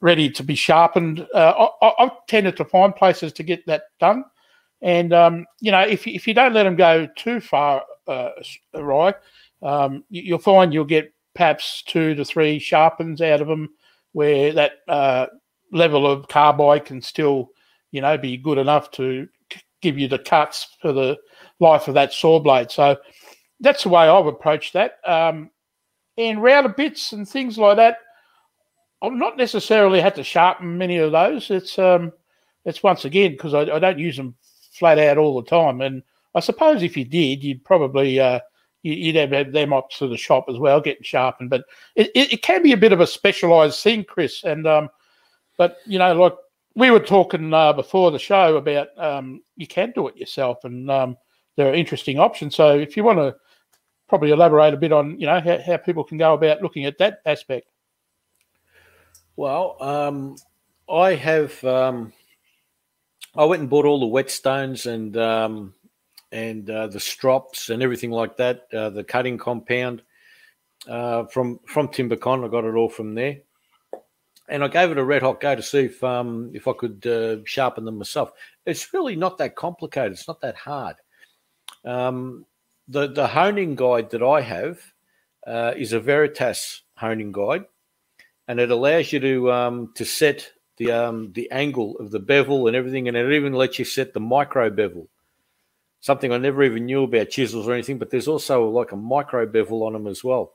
ready 0.00 0.30
to 0.30 0.42
be 0.42 0.54
sharpened. 0.54 1.26
Uh, 1.34 1.68
I, 1.82 1.92
have 1.98 2.26
tended 2.26 2.56
to 2.56 2.64
find 2.64 2.96
places 2.96 3.34
to 3.34 3.42
get 3.42 3.66
that 3.66 3.82
done, 4.00 4.24
and 4.80 5.12
um, 5.12 5.46
you 5.60 5.70
know, 5.70 5.82
if 5.82 6.06
if 6.06 6.26
you 6.26 6.32
don't 6.32 6.54
let 6.54 6.62
them 6.62 6.76
go 6.76 7.06
too 7.16 7.38
far 7.38 7.82
uh, 8.08 8.30
right, 8.74 9.14
um, 9.62 10.04
you'll 10.08 10.38
find 10.38 10.72
you'll 10.72 10.86
get 10.86 11.12
perhaps 11.34 11.82
two 11.82 12.14
to 12.14 12.24
three 12.24 12.58
sharpens 12.58 13.20
out 13.20 13.42
of 13.42 13.48
them 13.48 13.68
where 14.12 14.54
that 14.54 14.72
uh, 14.88 15.26
level 15.70 16.06
of 16.06 16.28
carbide 16.28 16.86
can 16.86 17.02
still, 17.02 17.50
you 17.90 18.00
know, 18.00 18.16
be 18.16 18.36
good 18.38 18.58
enough 18.58 18.90
to 18.92 19.28
give 19.82 19.98
you 19.98 20.08
the 20.08 20.18
cuts 20.18 20.76
for 20.80 20.92
the 20.92 21.18
life 21.60 21.88
of 21.88 21.94
that 21.94 22.12
saw 22.12 22.38
blade. 22.38 22.70
So 22.70 22.96
that's 23.60 23.84
the 23.84 23.88
way 23.88 24.08
I've 24.08 24.26
approached 24.26 24.72
that. 24.74 24.98
Um, 25.06 25.50
and 26.18 26.42
router 26.42 26.68
bits 26.68 27.12
and 27.12 27.28
things 27.28 27.56
like 27.56 27.76
that, 27.76 27.98
I've 29.00 29.12
not 29.12 29.36
necessarily 29.36 30.00
had 30.00 30.14
to 30.16 30.24
sharpen 30.24 30.78
many 30.78 30.98
of 30.98 31.12
those. 31.12 31.50
It's 31.50 31.78
um, 31.78 32.12
it's 32.64 32.82
once 32.82 33.04
again 33.04 33.32
because 33.32 33.54
I, 33.54 33.62
I, 33.62 33.78
don't 33.78 33.98
use 33.98 34.16
them 34.16 34.36
flat 34.72 34.98
out 34.98 35.18
all 35.18 35.40
the 35.40 35.48
time. 35.48 35.80
And 35.80 36.02
I 36.34 36.40
suppose 36.40 36.82
if 36.82 36.96
you 36.96 37.04
did, 37.04 37.42
you'd 37.42 37.64
probably 37.64 38.20
uh, 38.20 38.40
you'd 38.82 39.16
have 39.16 39.52
them 39.52 39.72
up 39.72 39.90
to 39.90 40.08
the 40.08 40.16
shop 40.16 40.46
as 40.48 40.58
well, 40.58 40.80
getting 40.80 41.02
sharpened. 41.02 41.50
But 41.50 41.64
it, 41.96 42.10
it, 42.14 42.34
it 42.34 42.42
can 42.42 42.62
be 42.62 42.72
a 42.72 42.76
bit 42.76 42.92
of 42.92 43.00
a 43.00 43.06
specialised 43.06 43.82
thing, 43.82 44.04
Chris. 44.04 44.44
And 44.44 44.66
um, 44.66 44.88
but 45.56 45.78
you 45.86 45.98
know, 45.98 46.14
like 46.14 46.34
we 46.74 46.90
were 46.90 47.00
talking 47.00 47.52
uh, 47.52 47.72
before 47.72 48.10
the 48.10 48.18
show 48.18 48.56
about 48.56 48.88
um, 48.98 49.42
you 49.56 49.66
can 49.66 49.92
do 49.94 50.08
it 50.08 50.16
yourself, 50.16 50.64
and 50.64 50.90
um, 50.90 51.16
there 51.56 51.66
are 51.66 51.72
an 51.72 51.78
interesting 51.78 52.18
options. 52.18 52.54
So 52.54 52.78
if 52.78 52.96
you 52.96 53.04
want 53.04 53.18
to 53.18 53.36
probably 54.08 54.30
elaborate 54.30 54.74
a 54.74 54.76
bit 54.76 54.92
on 54.92 55.18
you 55.18 55.26
know 55.26 55.40
how, 55.40 55.58
how 55.64 55.76
people 55.78 56.04
can 56.04 56.18
go 56.18 56.34
about 56.34 56.62
looking 56.62 56.84
at 56.84 56.98
that 56.98 57.20
aspect. 57.24 57.68
Well, 59.36 59.76
um, 59.80 60.36
I 60.88 61.14
have. 61.14 61.62
Um, 61.64 62.12
I 63.34 63.46
went 63.46 63.60
and 63.60 63.70
bought 63.70 63.86
all 63.86 63.98
the 63.98 64.06
whetstones 64.06 64.84
and 64.84 65.16
um, 65.16 65.74
and 66.30 66.68
uh, 66.68 66.88
the 66.88 67.00
strops 67.00 67.70
and 67.70 67.82
everything 67.82 68.10
like 68.10 68.36
that. 68.36 68.66
Uh, 68.72 68.90
the 68.90 69.04
cutting 69.04 69.38
compound 69.38 70.02
uh, 70.86 71.24
from 71.24 71.60
from 71.66 71.88
Timbecon. 71.88 72.44
I 72.44 72.48
got 72.48 72.64
it 72.64 72.74
all 72.74 72.90
from 72.90 73.14
there, 73.14 73.38
and 74.48 74.62
I 74.62 74.68
gave 74.68 74.90
it 74.90 74.98
a 74.98 75.04
red 75.04 75.22
hot 75.22 75.40
go 75.40 75.54
to 75.54 75.62
see 75.62 75.84
if 75.84 76.04
um, 76.04 76.50
if 76.52 76.68
I 76.68 76.72
could 76.74 77.06
uh, 77.06 77.36
sharpen 77.46 77.86
them 77.86 77.98
myself. 77.98 78.32
It's 78.66 78.92
really 78.92 79.16
not 79.16 79.38
that 79.38 79.56
complicated. 79.56 80.12
It's 80.12 80.28
not 80.28 80.42
that 80.42 80.56
hard. 80.56 80.96
Um, 81.84 82.46
the 82.88 83.08
the 83.08 83.28
honing 83.28 83.74
guide 83.74 84.10
that 84.10 84.22
I 84.22 84.40
have 84.40 84.80
uh, 85.46 85.72
is 85.76 85.92
a 85.92 86.00
Veritas 86.00 86.82
honing 86.96 87.32
guide, 87.32 87.64
and 88.48 88.60
it 88.60 88.70
allows 88.70 89.12
you 89.12 89.20
to 89.20 89.52
um, 89.52 89.92
to 89.94 90.04
set 90.04 90.50
the 90.76 90.92
um, 90.92 91.32
the 91.32 91.50
angle 91.50 91.96
of 91.98 92.10
the 92.10 92.20
bevel 92.20 92.66
and 92.66 92.76
everything, 92.76 93.08
and 93.08 93.16
it 93.16 93.32
even 93.32 93.52
lets 93.52 93.78
you 93.78 93.84
set 93.84 94.12
the 94.14 94.20
micro 94.20 94.70
bevel. 94.70 95.08
Something 96.00 96.32
I 96.32 96.38
never 96.38 96.64
even 96.64 96.86
knew 96.86 97.04
about 97.04 97.30
chisels 97.30 97.68
or 97.68 97.72
anything, 97.72 97.98
but 97.98 98.10
there's 98.10 98.26
also 98.26 98.68
like 98.68 98.90
a 98.90 98.96
micro 98.96 99.46
bevel 99.46 99.84
on 99.84 99.92
them 99.92 100.08
as 100.08 100.24
well. 100.24 100.52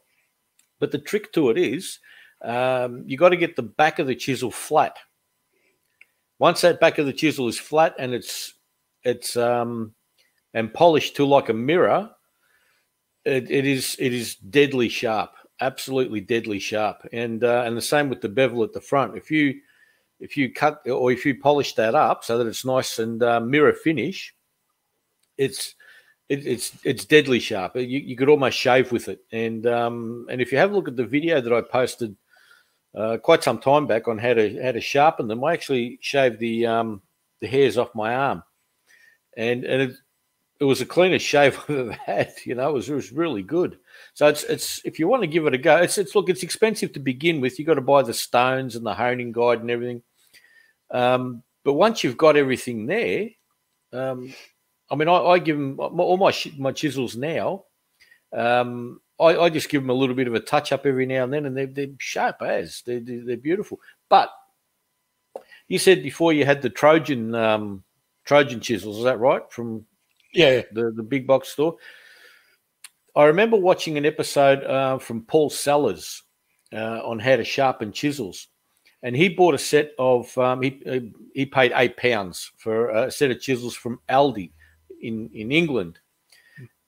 But 0.80 0.92
the 0.92 1.00
trick 1.00 1.32
to 1.34 1.50
it 1.50 1.58
is 1.58 2.00
um, 2.42 3.04
you 3.08 3.18
got 3.18 3.30
to 3.30 3.38
get 3.38 3.56
the 3.56 3.64
back 3.64 4.00
of 4.00 4.08
the 4.08 4.16
chisel 4.16 4.52
flat. 4.52 4.98
Once 6.40 6.62
that 6.62 6.80
back 6.80 6.98
of 6.98 7.06
the 7.06 7.14
chisel 7.14 7.48
is 7.48 7.58
flat 7.58 7.96
and 7.98 8.14
it's 8.14 8.54
it's 9.04 9.38
um, 9.38 9.94
and 10.54 10.74
polished 10.74 11.16
to 11.16 11.26
like 11.26 11.50
a 11.50 11.54
mirror, 11.54 12.10
it, 13.26 13.50
it 13.52 13.66
is 13.66 13.96
it 14.00 14.14
is 14.14 14.36
deadly 14.36 14.90
sharp, 14.90 15.32
absolutely 15.60 16.22
deadly 16.22 16.60
sharp, 16.60 17.08
and 17.12 17.44
uh, 17.44 17.64
and 17.66 17.76
the 17.76 17.82
same 17.82 18.10
with 18.10 18.22
the 18.22 18.30
bevel 18.30 18.64
at 18.64 18.74
the 18.74 18.82
front. 18.82 19.18
If 19.18 19.30
you 19.32 19.56
if 20.20 20.38
you 20.38 20.52
cut 20.52 20.82
or 20.90 21.12
if 21.12 21.26
you 21.26 21.40
polish 21.40 21.74
that 21.74 21.96
up 21.96 22.24
so 22.24 22.38
that 22.38 22.48
it's 22.48 22.66
nice 22.66 23.00
and 23.00 23.22
uh, 23.22 23.40
mirror 23.40 23.74
finish, 23.74 24.34
it's 25.38 25.76
it, 26.30 26.46
it's 26.46 26.72
it's 26.84 27.06
deadly 27.06 27.40
sharp. 27.40 27.76
You, 27.76 27.84
you 27.84 28.16
could 28.16 28.30
almost 28.30 28.58
shave 28.58 28.92
with 28.92 29.08
it. 29.08 29.20
And 29.32 29.66
um, 29.68 30.26
and 30.30 30.42
if 30.42 30.52
you 30.52 30.58
have 30.58 30.72
a 30.72 30.76
look 30.76 30.88
at 30.88 30.96
the 30.96 31.06
video 31.06 31.42
that 31.42 31.54
I 31.54 31.62
posted 31.62 32.16
uh, 32.96 33.18
quite 33.18 33.44
some 33.44 33.60
time 33.60 33.88
back 33.88 34.08
on 34.08 34.18
how 34.18 34.34
to 34.34 34.64
how 34.64 34.72
to 34.72 34.82
sharpen 34.82 35.28
them, 35.28 35.44
I 35.44 35.54
actually 35.54 36.00
shaved 36.02 36.40
the 36.40 36.66
um, 36.66 37.02
the 37.42 37.48
hairs 37.48 37.78
off 37.78 37.96
my 37.96 38.16
arm, 38.16 38.44
and 39.38 39.64
and 39.64 39.82
it, 39.84 39.98
it 40.60 40.64
was 40.64 40.80
the 40.80 40.86
cleanest 40.86 41.26
shave 41.26 41.60
I've 41.60 41.70
ever 41.70 41.92
had. 42.06 42.34
You 42.44 42.56
know, 42.56 42.70
it 42.70 42.74
was, 42.74 42.90
it 42.90 42.96
was 42.96 43.12
really 43.12 43.44
good. 43.44 43.78
So 44.14 44.28
it's 44.28 44.44
it's 44.44 44.82
if 44.86 45.00
you 45.00 45.08
want 45.08 45.24
to 45.24 45.28
give 45.28 45.46
it 45.46 45.54
a 45.54 45.58
go, 45.58 45.78
it's 45.78 45.98
it's 45.98 46.16
look, 46.16 46.30
it's 46.30 46.44
expensive 46.44 46.94
to 46.94 47.00
begin 47.00 47.42
with. 47.42 47.60
You've 47.60 47.68
got 47.68 47.76
to 47.76 47.82
buy 47.82 48.02
the 48.02 48.14
stones 48.14 48.76
and 48.76 48.86
the 48.86 48.94
honing 48.94 49.32
guide 49.32 49.62
and 49.62 49.72
everything. 49.72 50.02
Um, 50.90 51.44
but 51.64 51.74
once 51.74 52.04
you've 52.04 52.18
got 52.18 52.38
everything 52.38 52.86
there, 52.86 53.30
um, 53.94 54.34
I 54.90 54.96
mean, 54.96 55.10
I, 55.10 55.18
I, 55.18 55.40
give 55.40 55.58
them 55.58 55.80
all 55.80 56.18
my 56.18 56.34
my 56.58 56.72
chisels 56.72 57.16
now. 57.16 57.66
Um, 58.34 59.02
I, 59.20 59.38
I, 59.38 59.50
just 59.50 59.70
give 59.70 59.82
them 59.82 59.90
a 59.90 59.94
little 59.94 60.16
bit 60.16 60.28
of 60.28 60.36
a 60.36 60.40
touch 60.40 60.72
up 60.72 60.86
every 60.86 61.06
now 61.06 61.24
and 61.24 61.34
then, 61.34 61.46
and 61.46 61.58
they're, 61.58 61.66
they're 61.68 61.88
sharp 61.98 62.42
as 62.42 62.84
they're, 62.86 63.00
they're 63.00 63.38
beautiful. 63.38 63.80
But 64.10 64.30
you 65.68 65.80
said 65.80 66.04
before 66.04 66.34
you 66.34 66.46
had 66.46 66.62
the 66.62 66.70
Trojan 66.70 67.34
um, 67.36 67.84
Trojan 68.26 68.60
chisels, 68.60 69.00
is 69.00 69.04
that 69.04 69.20
right? 69.20 69.42
From 69.50 69.86
yeah, 70.38 70.62
the 70.72 70.92
the 70.92 71.04
big 71.04 71.26
box 71.26 71.50
store. 71.50 71.78
I 73.16 73.26
remember 73.26 73.58
watching 73.58 73.98
an 73.98 74.06
episode 74.06 74.64
uh, 74.64 75.00
from 75.00 75.24
Paul 75.24 75.50
Sellers 75.50 76.22
uh, 76.72 77.02
on 77.04 77.18
how 77.18 77.38
to 77.38 77.44
sharpen 77.44 77.92
chisels, 77.92 78.48
and 79.02 79.16
he 79.16 79.30
bought 79.30 79.56
a 79.56 79.58
set 79.58 79.94
of 79.98 80.38
um, 80.38 80.62
he 80.62 81.12
he 81.34 81.48
paid 81.48 81.74
eight 81.76 81.98
pounds 81.98 82.52
for 82.58 82.90
a 82.90 83.10
set 83.12 83.32
of 83.32 83.42
chisels 83.42 83.76
from 83.76 84.00
Aldi 84.08 84.52
in 85.02 85.32
in 85.34 85.52
England, 85.52 85.98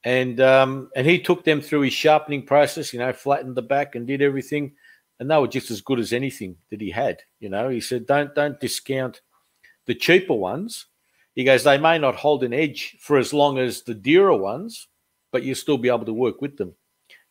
and 0.03 0.39
um, 0.39 0.91
and 0.95 1.07
he 1.07 1.19
took 1.19 1.43
them 1.43 1.59
through 1.59 1.81
his 1.81 1.93
sharpening 1.93 2.45
process. 2.45 2.93
You 2.93 2.99
know, 2.99 3.11
flattened 3.13 3.55
the 3.55 3.63
back 3.63 3.95
and 3.95 4.05
did 4.05 4.21
everything, 4.21 4.73
and 5.19 5.31
they 5.31 5.37
were 5.39 5.47
just 5.47 5.71
as 5.71 5.81
good 5.81 5.99
as 5.99 6.13
anything 6.13 6.57
that 6.69 6.81
he 6.81 6.91
had. 6.91 7.23
You 7.39 7.49
know, 7.49 7.67
he 7.69 7.81
said 7.81 8.05
don't 8.05 8.35
don't 8.35 8.59
discount 8.59 9.21
the 9.87 9.95
cheaper 9.95 10.35
ones. 10.35 10.85
He 11.39 11.45
goes, 11.45 11.63
they 11.63 11.77
may 11.77 11.97
not 11.97 12.17
hold 12.17 12.43
an 12.43 12.51
edge 12.51 12.97
for 12.99 13.17
as 13.17 13.33
long 13.33 13.59
as 13.59 13.83
the 13.83 13.93
dearer 13.93 14.35
ones, 14.35 14.89
but 15.31 15.41
you'll 15.41 15.55
still 15.55 15.77
be 15.77 15.87
able 15.87 16.03
to 16.03 16.11
work 16.11 16.41
with 16.41 16.57
them. 16.57 16.75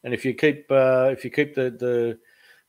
And 0.02 0.14
if 0.14 0.24
you 0.24 0.32
keep 0.32 0.64
uh, 0.70 1.10
if 1.12 1.26
you 1.26 1.30
keep 1.30 1.54
the, 1.54 1.68
the 1.68 2.18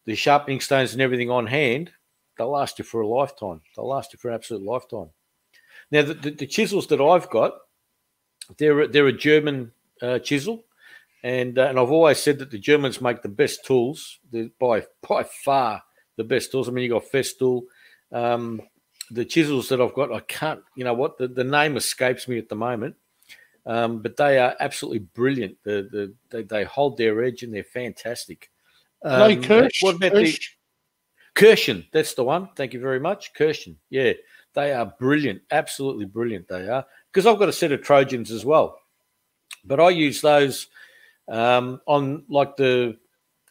the 0.05 0.15
sharpening 0.15 0.59
stones 0.59 0.91
and 0.91 1.01
everything 1.01 1.29
on 1.29 1.47
hand, 1.47 1.93
they'll 2.37 2.51
last 2.51 2.77
you 2.77 2.83
for 2.83 2.99
a 2.99 3.07
lifetime. 3.07 3.61
They'll 3.73 3.87
last 3.87 4.11
you 4.11 4.19
for 4.19 4.27
an 4.27 4.35
absolute 4.35 4.63
lifetime. 4.63 5.11
Now, 5.91 6.01
the, 6.01 6.13
the, 6.13 6.31
the 6.31 6.45
chisels 6.45 6.87
that 6.87 6.99
I've 6.99 7.29
got, 7.29 7.53
they're 8.57 8.85
they're 8.89 9.07
a 9.07 9.13
German 9.13 9.71
uh, 10.01 10.19
chisel, 10.19 10.65
and 11.23 11.57
uh, 11.57 11.67
and 11.67 11.79
I've 11.79 11.89
always 11.89 12.19
said 12.19 12.39
that 12.39 12.51
the 12.51 12.59
Germans 12.59 12.99
make 12.99 13.21
the 13.21 13.29
best 13.29 13.63
tools. 13.63 14.19
They're 14.29 14.49
by 14.59 14.87
by 15.07 15.23
far 15.23 15.83
the 16.17 16.25
best 16.25 16.51
tools. 16.51 16.67
I 16.67 16.73
mean, 16.73 16.83
you 16.83 16.89
got 16.89 17.05
Festool. 17.05 17.61
Um, 18.11 18.61
the 19.11 19.25
chisels 19.25 19.69
that 19.69 19.81
I've 19.81 19.93
got, 19.93 20.11
I 20.11 20.19
can't. 20.21 20.61
You 20.75 20.83
know 20.83 20.93
what? 20.93 21.17
The, 21.17 21.27
the 21.27 21.43
name 21.43 21.77
escapes 21.77 22.27
me 22.27 22.37
at 22.37 22.49
the 22.49 22.55
moment. 22.55 22.95
Um, 23.65 24.01
but 24.01 24.17
they 24.17 24.39
are 24.39 24.55
absolutely 24.59 24.99
brilliant. 24.99 25.57
The, 25.63 25.87
the 25.91 26.13
they, 26.29 26.43
they, 26.43 26.63
hold 26.63 26.97
their 26.97 27.23
edge 27.23 27.43
and 27.43 27.53
they're 27.53 27.63
fantastic. 27.63 28.49
Um, 29.03 29.41
Kirsch, 29.43 29.83
what 29.83 29.95
about 29.95 30.13
Kirsch? 30.13 30.55
the 31.35 31.85
that's 31.91 32.13
the 32.15 32.23
one. 32.23 32.49
Thank 32.55 32.73
you 32.73 32.79
very 32.79 32.99
much. 32.99 33.33
Kirschen. 33.33 33.75
Yeah, 33.89 34.13
they 34.53 34.73
are 34.73 34.93
brilliant. 34.99 35.41
Absolutely 35.51 36.05
brilliant. 36.05 36.47
They 36.47 36.67
are. 36.67 36.85
Because 37.11 37.25
I've 37.25 37.39
got 37.39 37.49
a 37.49 37.53
set 37.53 37.71
of 37.71 37.81
Trojans 37.81 38.31
as 38.31 38.45
well. 38.45 38.79
But 39.65 39.79
I 39.79 39.89
use 39.89 40.21
those 40.21 40.67
um, 41.27 41.81
on 41.85 42.23
like 42.29 42.55
the 42.55 42.97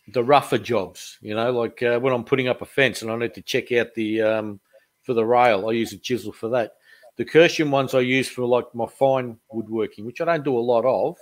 the 0.09 0.25
rougher 0.25 0.59
jobs, 0.59 1.19
you 1.21 1.35
know, 1.35 1.53
like 1.53 1.83
uh, 1.83 1.99
when 2.00 2.12
I'm 2.15 2.25
putting 2.25 2.49
up 2.49 2.62
a 2.62 2.67
fence 2.67 3.03
and 3.03 3.11
I 3.11 3.17
need 3.17 3.35
to 3.35 3.43
check 3.43 3.73
out 3.73 3.95
the 3.95 4.23
um, 4.23 4.61
for 5.09 5.15
the 5.15 5.25
rail, 5.25 5.67
I 5.67 5.73
use 5.73 5.95
a 5.95 5.97
chisel 5.97 6.33
for 6.33 6.50
that. 6.50 6.73
The 7.17 7.25
Kirschen 7.25 7.71
ones 7.71 7.95
I 7.95 8.00
use 8.00 8.29
for 8.29 8.45
like 8.45 8.67
my 8.75 8.85
fine 8.85 9.38
woodworking, 9.50 10.05
which 10.05 10.21
I 10.21 10.27
don't 10.27 10.45
do 10.45 10.59
a 10.59 10.61
lot 10.61 10.85
of, 10.85 11.17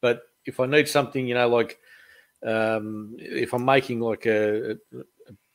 but 0.00 0.20
if 0.44 0.60
I 0.60 0.66
need 0.66 0.86
something, 0.86 1.26
you 1.26 1.34
know, 1.34 1.48
like 1.48 1.80
um, 2.46 3.16
if 3.18 3.52
I'm 3.52 3.64
making 3.64 3.98
like 3.98 4.26
a, 4.26 4.74
a 4.74 4.76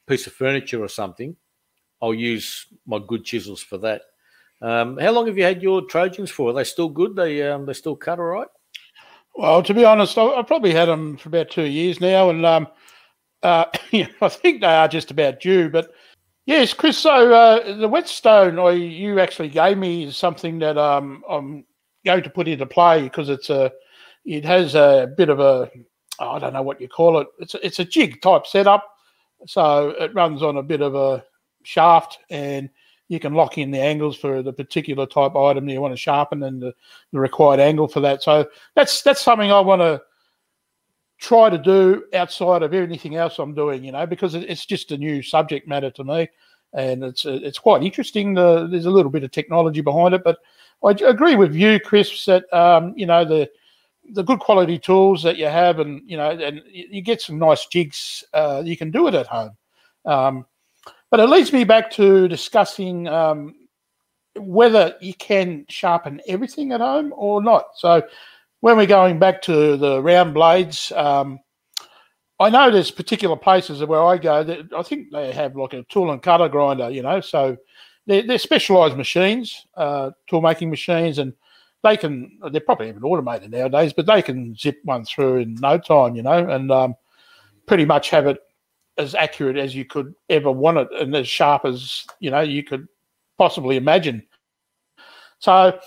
piece 0.06 0.28
of 0.28 0.34
furniture 0.34 0.84
or 0.84 0.90
something, 0.90 1.34
I'll 2.02 2.14
use 2.14 2.66
my 2.86 3.00
good 3.08 3.24
chisels 3.24 3.64
for 3.64 3.78
that. 3.78 4.02
Um, 4.62 4.98
how 4.98 5.12
long 5.12 5.28
have 5.28 5.38
you 5.38 5.46
had 5.46 5.64
your 5.64 5.84
Trojans 5.84 6.30
for? 6.30 6.50
Are 6.50 6.54
they 6.54 6.66
still 6.66 6.90
good? 6.90 7.16
They 7.16 7.50
um, 7.50 7.66
they 7.66 7.74
still 7.74 7.96
cut 7.96 8.20
all 8.20 8.26
right? 8.26 8.50
Well, 9.34 9.64
to 9.64 9.74
be 9.74 9.86
honest, 9.86 10.18
I, 10.18 10.26
have 10.26 10.48
probably 10.48 10.74
had 10.74 10.90
them 10.90 11.16
for 11.16 11.30
about 11.30 11.50
two 11.50 11.68
years 11.68 12.02
now, 12.02 12.32
and 12.32 12.46
um, 12.46 12.68
uh, 13.44 13.64
I 13.94 14.28
think 14.28 14.60
they 14.60 14.68
are 14.68 14.90
just 14.90 15.10
about 15.10 15.40
due. 15.40 15.70
But 15.70 15.94
yes, 16.46 16.74
Chris. 16.74 16.98
So 16.98 17.34
uh, 17.34 17.78
the 17.78 17.88
whetstone 17.88 18.60
I, 18.60 18.72
you 18.72 19.20
actually 19.20 19.50
gave 19.50 19.78
me 19.78 20.06
is 20.06 20.18
something 20.18 20.60
that 20.60 20.78
um, 20.78 21.24
I'm 21.30 21.66
going 22.06 22.24
to 22.24 22.30
put 22.30 22.48
into 22.48 22.66
play 22.66 23.04
because 23.04 23.30
it's 23.30 23.50
a 23.50 23.72
it 24.26 24.46
has 24.46 24.76
a 24.76 25.12
bit 25.18 25.30
of 25.30 25.40
a 25.40 25.72
I 26.20 26.40
don't 26.40 26.54
know 26.54 26.62
what 26.62 26.80
you 26.80 26.88
call 26.88 27.20
it. 27.20 27.28
It's 27.40 27.56
a, 27.56 27.66
it's 27.66 27.80
a 27.80 27.86
jig 27.86 28.22
type 28.22 28.46
setup. 28.46 28.88
So 29.48 29.90
it 29.90 30.14
runs 30.14 30.44
on 30.44 30.58
a 30.58 30.64
bit 30.64 30.82
of 30.82 30.94
a 30.94 31.24
shaft 31.64 32.20
and 32.30 32.70
you 33.08 33.20
can 33.20 33.34
lock 33.34 33.58
in 33.58 33.72
the 33.72 33.82
angles 33.82 34.16
for 34.16 34.42
the 34.42 34.54
particular 34.54 35.06
type 35.06 35.36
item 35.36 35.68
you 35.68 35.82
want 35.82 35.94
to 35.94 35.98
sharpen 35.98 36.44
and 36.44 36.62
the, 36.62 36.74
the 37.12 37.20
required 37.20 37.60
angle 37.60 37.88
for 37.88 38.00
that. 38.02 38.24
So 38.24 38.48
that's 38.76 39.02
that's 39.02 39.22
something 39.22 39.52
I 39.52 39.60
want 39.60 39.82
to 39.82 40.02
try 41.22 41.50
to 41.50 41.58
do 41.58 42.04
outside 42.14 42.64
of 42.64 42.74
anything 42.74 43.16
else 43.16 43.38
I'm 43.38 43.54
doing, 43.54 43.84
you 43.84 43.92
know, 43.92 44.08
because 44.08 44.34
it's 44.34 44.66
just 44.66 44.92
a 44.92 44.98
new 44.98 45.22
subject 45.22 45.68
matter 45.68 45.92
to 45.92 46.04
me, 46.04 46.28
and 46.74 47.04
it's 47.04 47.26
it's 47.26 47.60
quite 47.60 47.84
interesting. 47.84 48.34
The, 48.34 48.68
there's 48.68 48.88
a 48.88 48.92
little 48.92 49.12
bit 49.12 49.24
of 49.24 49.32
technology 49.32 49.82
behind 49.82 50.16
it, 50.16 50.24
but 50.24 50.40
I 50.84 50.92
agree 50.92 51.36
with 51.36 51.54
you, 51.54 51.80
Chris, 51.80 52.26
that 52.26 52.52
um, 52.52 52.94
you 52.98 53.06
know 53.06 53.24
the 53.24 53.50
the 54.14 54.24
good 54.24 54.40
quality 54.40 54.80
tools 54.80 55.22
that 55.24 55.38
you 55.38 55.46
have, 55.46 55.80
and 55.80 56.02
you 56.06 56.18
know, 56.18 56.32
and 56.32 56.62
you 56.68 57.02
get 57.02 57.22
some 57.22 57.38
nice 57.38 57.68
jigs. 57.68 58.24
Uh, 58.34 58.64
you 58.66 58.76
can 58.76 58.90
do 58.90 59.08
it 59.08 59.14
at 59.14 59.28
home. 59.28 59.56
Um, 60.06 60.46
but 61.12 61.20
it 61.20 61.30
leads 61.30 61.54
me 61.54 61.66
back 61.66 61.92
to 61.92 62.28
discussing 62.30 63.08
um, 63.08 63.54
whether 64.36 64.96
you 65.02 65.14
can 65.14 65.66
sharpen 65.70 66.22
everything 66.28 66.72
at 66.72 66.80
home 66.80 67.14
or 67.16 67.44
not. 67.44 67.66
So 67.76 68.02
when 68.62 68.78
we're 68.78 68.86
going 68.86 69.20
back 69.20 69.42
to 69.44 69.76
the 69.76 70.02
round 70.02 70.34
blades, 70.34 70.92
um, 70.94 71.40
I 72.40 72.50
know 72.50 72.72
there's 72.72 72.90
particular 72.90 73.36
places 73.36 73.84
where 73.84 74.04
I 74.04 74.18
go 74.18 74.44
that 74.44 74.74
I 74.76 74.82
think 74.82 75.12
they 75.12 75.32
have 75.32 75.56
like 75.56 75.74
a 75.74 75.84
tool 75.84 76.12
and 76.12 76.22
cutter 76.22 76.50
grinder, 76.50 76.90
you 76.90 77.04
know, 77.04 77.22
so 77.22 77.58
they're, 78.08 78.26
they're 78.26 78.40
specialised 78.40 78.98
machines, 78.98 79.68
uh, 79.76 80.12
tool 80.28 80.42
making 80.42 80.70
machines, 80.70 81.20
and 81.20 81.34
they 81.84 81.98
can, 81.98 82.40
they're 82.52 82.62
probably 82.62 82.90
even 82.90 83.04
automated 83.04 83.52
nowadays, 83.52 83.94
but 83.94 84.06
they 84.06 84.22
can 84.22 84.56
zip 84.56 84.80
one 84.84 85.06
through 85.06 85.38
in 85.38 85.56
no 85.56 85.78
time, 85.78 86.16
you 86.16 86.24
know, 86.24 86.50
and 86.50 86.72
um, 86.72 86.96
pretty 87.68 87.86
much 87.86 88.10
have 88.10 88.28
it 88.28 88.40
as 88.98 89.16
accurate 89.16 89.58
as 89.58 89.76
you 89.76 89.86
could 89.86 90.14
ever 90.30 90.52
want 90.52 90.78
it 90.78 90.88
and 91.00 91.16
as 91.16 91.28
sharp 91.28 91.66
as, 91.66 92.06
you 92.20 92.30
know, 92.30 92.42
you 92.42 92.64
could 92.64 92.88
possibly 93.38 93.76
imagine. 93.76 94.24
So, 95.40 95.80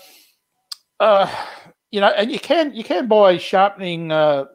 uh, 0.99 1.45
you 1.95 2.01
know, 2.01 2.09
and 2.09 2.29
you 2.29 2.39
can 2.41 2.75
you 2.75 2.83
can 2.83 3.07
buy 3.07 3.37
sharpening 3.37 4.11
uh, 4.11 4.47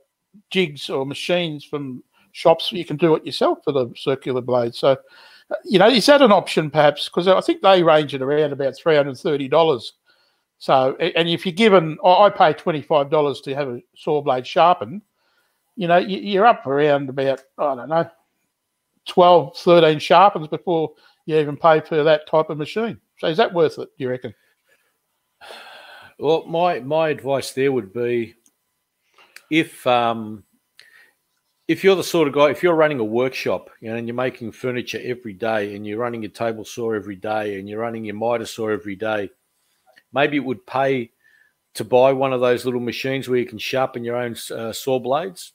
jigs 0.51 0.91
or 0.91 1.07
machines 1.07 1.65
from 1.65 2.05
shops. 2.33 2.71
You 2.71 2.85
can 2.85 2.99
do 2.99 3.15
it 3.15 3.25
yourself 3.25 3.61
for 3.65 3.73
the 3.73 3.91
circular 3.97 4.43
blade. 4.43 4.75
So, 4.75 4.91
uh, 4.91 5.55
you 5.65 5.79
know, 5.79 5.89
is 5.89 6.05
that 6.05 6.21
an 6.21 6.33
option 6.33 6.71
perhaps? 6.71 7.09
Because 7.09 7.29
I 7.29 7.41
think 7.41 7.63
they 7.63 7.83
range 7.83 8.15
at 8.15 8.21
around 8.21 8.53
about 8.53 8.77
three 8.77 8.95
hundred 8.95 9.17
thirty 9.17 9.49
dollars. 9.49 9.95
So, 10.59 10.97
and 10.97 11.31
if 11.31 11.47
you're 11.47 11.55
given, 11.55 11.97
I 12.05 12.29
pay 12.29 12.53
twenty 12.53 12.83
five 12.83 13.09
dollars 13.09 13.41
to 13.41 13.55
have 13.55 13.69
a 13.69 13.81
saw 13.97 14.21
blade 14.21 14.47
sharpened. 14.47 15.01
You 15.77 15.89
know, 15.89 15.97
you're 15.97 16.45
up 16.45 16.67
around 16.67 17.09
about 17.09 17.43
I 17.57 17.75
don't 17.75 17.89
know, 17.89 18.11
12, 19.09 19.57
13 19.57 19.99
sharpens 19.99 20.49
before 20.49 20.93
you 21.25 21.39
even 21.39 21.57
pay 21.57 21.81
for 21.81 22.05
that 22.05 22.29
type 22.29 22.51
of 22.51 22.59
machine. 22.59 23.01
So, 23.17 23.29
is 23.29 23.39
that 23.39 23.55
worth 23.55 23.79
it? 23.79 23.89
Do 23.97 24.05
you 24.05 24.11
reckon? 24.11 24.35
Well, 26.21 26.45
my 26.47 26.81
my 26.81 27.09
advice 27.09 27.53
there 27.53 27.73
would 27.73 27.93
be 27.95 28.35
if 29.51 29.87
um, 29.87 30.45
if 31.67 31.83
you're 31.83 31.97
the 31.97 32.05
sort 32.05 32.29
of 32.29 32.35
guy, 32.35 32.51
if 32.51 32.63
you're 32.63 32.75
running 32.75 33.01
a 33.01 33.05
workshop, 33.05 33.71
you 33.81 33.91
know, 33.91 33.97
and 33.97 34.07
you're 34.07 34.15
making 34.15 34.53
furniture 34.53 35.01
every 35.03 35.33
day, 35.33 35.75
and 35.75 35.87
you're 35.87 35.99
running 35.99 36.23
your 36.23 36.31
table 36.31 36.65
saw 36.65 36.93
every 36.93 37.17
day, 37.17 37.59
and 37.59 37.69
you're 37.69 37.81
running 37.81 38.05
your 38.05 38.17
miter 38.17 38.45
saw 38.45 38.69
every 38.69 38.97
day, 38.97 39.31
maybe 40.13 40.37
it 40.37 40.45
would 40.45 40.67
pay 40.67 41.11
to 41.75 41.85
buy 41.85 42.13
one 42.13 42.33
of 42.35 42.41
those 42.41 42.65
little 42.65 42.81
machines 42.81 43.29
where 43.29 43.39
you 43.39 43.47
can 43.47 43.59
sharpen 43.59 44.05
your 44.05 44.17
own 44.17 44.37
uh, 44.55 44.73
saw 44.73 44.99
blades. 44.99 45.53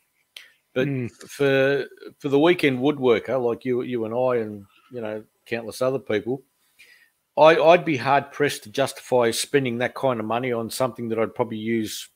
But 0.74 0.88
mm. 0.88 1.12
for 1.12 1.86
for 2.18 2.30
the 2.30 2.40
weekend 2.40 2.80
woodworker 2.80 3.40
like 3.40 3.66
you 3.66 3.84
you 3.84 4.06
and 4.06 4.16
I, 4.16 4.42
and 4.42 4.66
you 4.92 5.02
know 5.02 5.24
countless 5.46 5.84
other 5.84 6.00
people, 6.00 6.42
I, 7.38 7.58
I'd 7.58 7.86
be 7.86 7.98
hard 7.98 8.32
pressed 8.32 8.64
to 8.64 8.70
justify 8.70 9.32
spending 9.32 9.80
that 9.80 9.96
kind 9.96 10.20
of 10.20 10.26
money 10.26 10.54
on 10.54 10.70
something 10.70 11.10
that 11.10 11.20
I'd 11.20 11.36
probably 11.36 11.58
use, 11.58 12.10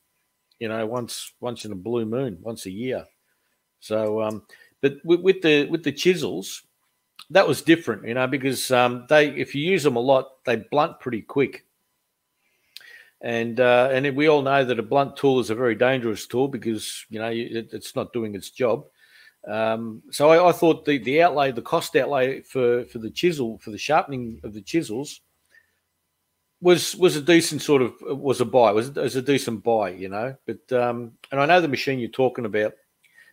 you 0.58 0.68
know, 0.68 0.86
once 0.86 1.32
once 1.40 1.64
in 1.64 1.72
a 1.72 1.76
blue 1.76 2.06
moon, 2.06 2.38
once 2.40 2.66
a 2.66 2.70
year. 2.70 3.04
So, 3.80 4.22
um, 4.22 4.42
but 4.80 4.94
with, 5.04 5.20
with 5.20 5.42
the 5.42 5.66
with 5.66 5.84
the 5.84 5.92
chisels, 5.92 6.62
that 7.30 7.46
was 7.46 7.62
different, 7.62 8.06
you 8.06 8.14
know, 8.14 8.26
because 8.26 8.70
um, 8.70 9.06
they 9.08 9.28
if 9.28 9.54
you 9.54 9.62
use 9.62 9.82
them 9.82 9.96
a 9.96 10.00
lot, 10.00 10.44
they 10.44 10.56
blunt 10.56 11.00
pretty 11.00 11.22
quick. 11.22 11.66
And 13.20 13.60
uh, 13.60 13.90
and 13.92 14.16
we 14.16 14.28
all 14.28 14.40
know 14.40 14.64
that 14.64 14.78
a 14.78 14.82
blunt 14.82 15.16
tool 15.18 15.40
is 15.40 15.50
a 15.50 15.54
very 15.54 15.74
dangerous 15.74 16.26
tool 16.26 16.48
because 16.48 17.04
you 17.10 17.18
know 17.18 17.28
it, 17.28 17.68
it's 17.72 17.94
not 17.94 18.14
doing 18.14 18.34
its 18.34 18.48
job. 18.48 18.86
Um, 19.46 20.02
so 20.10 20.30
I, 20.30 20.50
I, 20.50 20.52
thought 20.52 20.84
the, 20.84 20.98
the 20.98 21.22
outlay, 21.22 21.50
the 21.52 21.62
cost 21.62 21.96
outlay 21.96 22.42
for, 22.42 22.84
for 22.84 22.98
the 22.98 23.10
chisel, 23.10 23.58
for 23.58 23.70
the 23.70 23.78
sharpening 23.78 24.40
of 24.44 24.52
the 24.52 24.60
chisels, 24.60 25.22
was 26.60 26.94
was 26.96 27.16
a 27.16 27.22
decent 27.22 27.62
sort 27.62 27.80
of 27.80 27.94
was 28.02 28.40
a 28.40 28.44
buy, 28.44 28.72
was, 28.72 28.90
was 28.90 29.16
a 29.16 29.22
decent 29.22 29.64
buy, 29.64 29.90
you 29.90 30.08
know. 30.08 30.36
But 30.46 30.70
um, 30.72 31.12
and 31.32 31.40
I 31.40 31.46
know 31.46 31.60
the 31.60 31.68
machine 31.68 31.98
you're 31.98 32.10
talking 32.10 32.44
about 32.44 32.74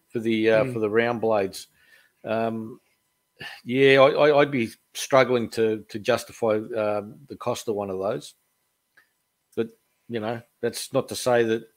for 0.09 0.19
the 0.19 0.49
uh, 0.49 0.63
mm. 0.63 0.73
for 0.73 0.79
the 0.79 0.89
round 0.89 1.21
blades. 1.21 1.67
Um, 2.23 2.79
yeah, 3.63 3.99
I, 3.99 4.31
would 4.31 4.51
be 4.51 4.69
struggling 4.93 5.49
to 5.51 5.83
to 5.89 5.99
justify 5.99 6.59
uh, 6.75 7.01
the 7.27 7.35
cost 7.37 7.67
of 7.67 7.75
one 7.75 7.89
of 7.89 7.99
those. 7.99 8.33
But 9.55 9.69
you 10.07 10.19
know, 10.19 10.41
that's 10.61 10.93
not 10.93 11.09
to 11.09 11.15
say 11.15 11.43
that 11.43 11.67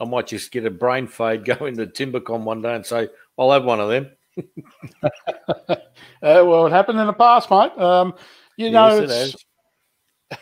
I 0.00 0.04
might 0.04 0.26
just 0.26 0.50
get 0.50 0.66
a 0.66 0.70
brain 0.70 1.06
fade, 1.06 1.44
go 1.44 1.66
into 1.66 1.86
Timbecon 1.86 2.42
one 2.42 2.62
day 2.62 2.74
and 2.74 2.84
say, 2.84 3.08
I'll 3.38 3.52
have 3.52 3.64
one 3.64 3.80
of 3.80 3.88
them. 3.88 4.10
uh, 5.02 5.76
well, 6.20 6.66
it 6.66 6.72
happened 6.72 6.98
in 6.98 7.06
the 7.06 7.12
past, 7.12 7.50
mate. 7.50 7.76
Um, 7.78 8.14
you 8.56 8.68
yes, 8.68 9.36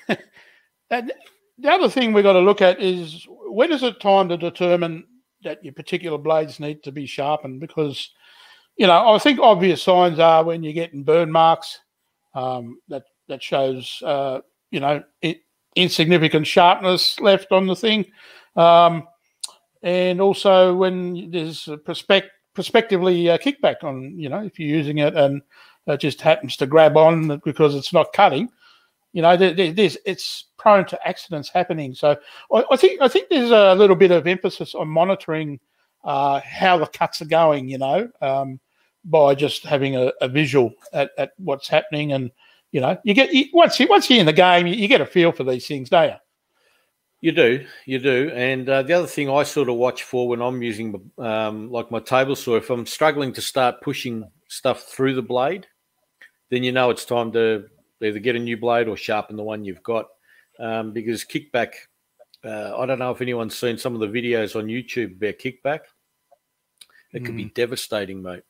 know, 0.08 0.16
and 0.90 1.12
the 1.58 1.70
other 1.70 1.88
thing 1.88 2.12
we've 2.12 2.24
got 2.24 2.32
to 2.34 2.40
look 2.40 2.62
at 2.62 2.80
is 2.80 3.26
when 3.28 3.72
is 3.72 3.82
it 3.82 4.00
time 4.00 4.28
to 4.28 4.36
determine 4.36 5.04
that 5.42 5.62
your 5.64 5.74
particular 5.74 6.18
blades 6.18 6.60
need 6.60 6.82
to 6.84 6.92
be 6.92 7.06
sharpened? 7.06 7.60
Because, 7.60 8.10
you 8.76 8.86
know, 8.86 9.12
I 9.12 9.18
think 9.18 9.38
obvious 9.40 9.82
signs 9.82 10.18
are 10.18 10.44
when 10.44 10.62
you're 10.62 10.72
getting 10.72 11.04
burn 11.04 11.30
marks 11.30 11.78
um, 12.34 12.78
that 12.88 13.04
that 13.28 13.42
shows, 13.42 14.02
uh, 14.04 14.40
you 14.70 14.80
know, 14.80 15.02
it, 15.20 15.40
insignificant 15.76 16.46
sharpness 16.46 17.18
left 17.20 17.52
on 17.52 17.66
the 17.66 17.76
thing. 17.76 18.06
Um, 18.56 19.06
and 19.82 20.20
also 20.20 20.74
when 20.74 21.30
there's 21.30 21.68
a 21.68 21.76
prospect, 21.76 22.30
prospectively 22.54 23.28
uh, 23.28 23.38
kickback 23.38 23.82
on, 23.82 24.18
you 24.18 24.28
know, 24.28 24.42
if 24.42 24.58
you're 24.58 24.76
using 24.76 24.98
it 24.98 25.14
and 25.14 25.42
it 25.86 25.98
just 25.98 26.20
happens 26.20 26.56
to 26.56 26.66
grab 26.66 26.96
on 26.96 27.40
because 27.44 27.74
it's 27.74 27.92
not 27.92 28.12
cutting, 28.12 28.48
you 29.12 29.22
know, 29.22 29.36
there, 29.36 29.72
there's 29.72 29.98
it's 30.06 30.46
prone 30.56 30.86
to 30.86 31.08
accidents 31.08 31.50
happening. 31.50 31.94
So 31.94 32.16
I, 32.52 32.64
I, 32.70 32.76
think 32.76 33.00
I 33.02 33.08
think 33.08 33.28
there's 33.28 33.50
a 33.50 33.74
little 33.74 33.96
bit 33.96 34.10
of 34.10 34.26
emphasis 34.26 34.74
on 34.74 34.88
monitoring 34.88 35.60
uh, 36.04 36.40
how 36.40 36.78
the 36.78 36.86
cuts 36.86 37.20
are 37.20 37.26
going, 37.26 37.68
you 37.68 37.78
know, 37.78 38.08
um, 38.20 38.60
by 39.04 39.34
just 39.34 39.64
having 39.64 39.96
a, 39.96 40.12
a 40.20 40.28
visual 40.28 40.72
at, 40.92 41.10
at, 41.18 41.32
what's 41.38 41.68
happening 41.68 42.12
and 42.12 42.30
you 42.70 42.80
know, 42.80 42.96
you 43.04 43.12
get 43.12 43.34
you, 43.34 43.46
once 43.52 43.78
you 43.78 43.86
once 43.86 44.08
you're 44.08 44.20
in 44.20 44.26
the 44.26 44.32
game, 44.32 44.66
you, 44.66 44.74
you, 44.74 44.88
get 44.88 45.02
a 45.02 45.06
feel 45.06 45.30
for 45.30 45.44
these 45.44 45.66
things, 45.66 45.90
don't 45.90 46.08
you? 46.08 46.16
You 47.22 47.30
do, 47.30 47.64
you 47.86 48.00
do. 48.00 48.32
And 48.34 48.68
uh, 48.68 48.82
the 48.82 48.94
other 48.94 49.06
thing 49.06 49.30
I 49.30 49.44
sort 49.44 49.68
of 49.68 49.76
watch 49.76 50.02
for 50.02 50.28
when 50.28 50.42
I'm 50.42 50.60
using, 50.60 51.12
um, 51.18 51.70
like 51.70 51.88
my 51.92 52.00
table 52.00 52.34
saw, 52.34 52.56
if 52.56 52.68
I'm 52.68 52.84
struggling 52.84 53.32
to 53.34 53.40
start 53.40 53.80
pushing 53.80 54.28
stuff 54.48 54.82
through 54.82 55.14
the 55.14 55.22
blade, 55.22 55.68
then 56.50 56.64
you 56.64 56.72
know 56.72 56.90
it's 56.90 57.04
time 57.04 57.30
to 57.32 57.68
either 58.02 58.18
get 58.18 58.34
a 58.34 58.40
new 58.40 58.56
blade 58.56 58.88
or 58.88 58.96
sharpen 58.96 59.36
the 59.36 59.44
one 59.44 59.64
you've 59.64 59.84
got. 59.84 60.08
Um, 60.58 60.92
because 60.92 61.24
kickback, 61.24 61.74
uh, 62.44 62.76
I 62.76 62.86
don't 62.86 62.98
know 62.98 63.12
if 63.12 63.22
anyone's 63.22 63.56
seen 63.56 63.78
some 63.78 63.94
of 63.94 64.00
the 64.00 64.08
videos 64.08 64.56
on 64.56 64.66
YouTube 64.66 65.16
about 65.16 65.38
kickback. 65.38 65.82
It 67.12 67.24
can 67.24 67.34
mm. 67.34 67.36
be 67.36 67.44
devastating, 67.44 68.20
mate. 68.20 68.42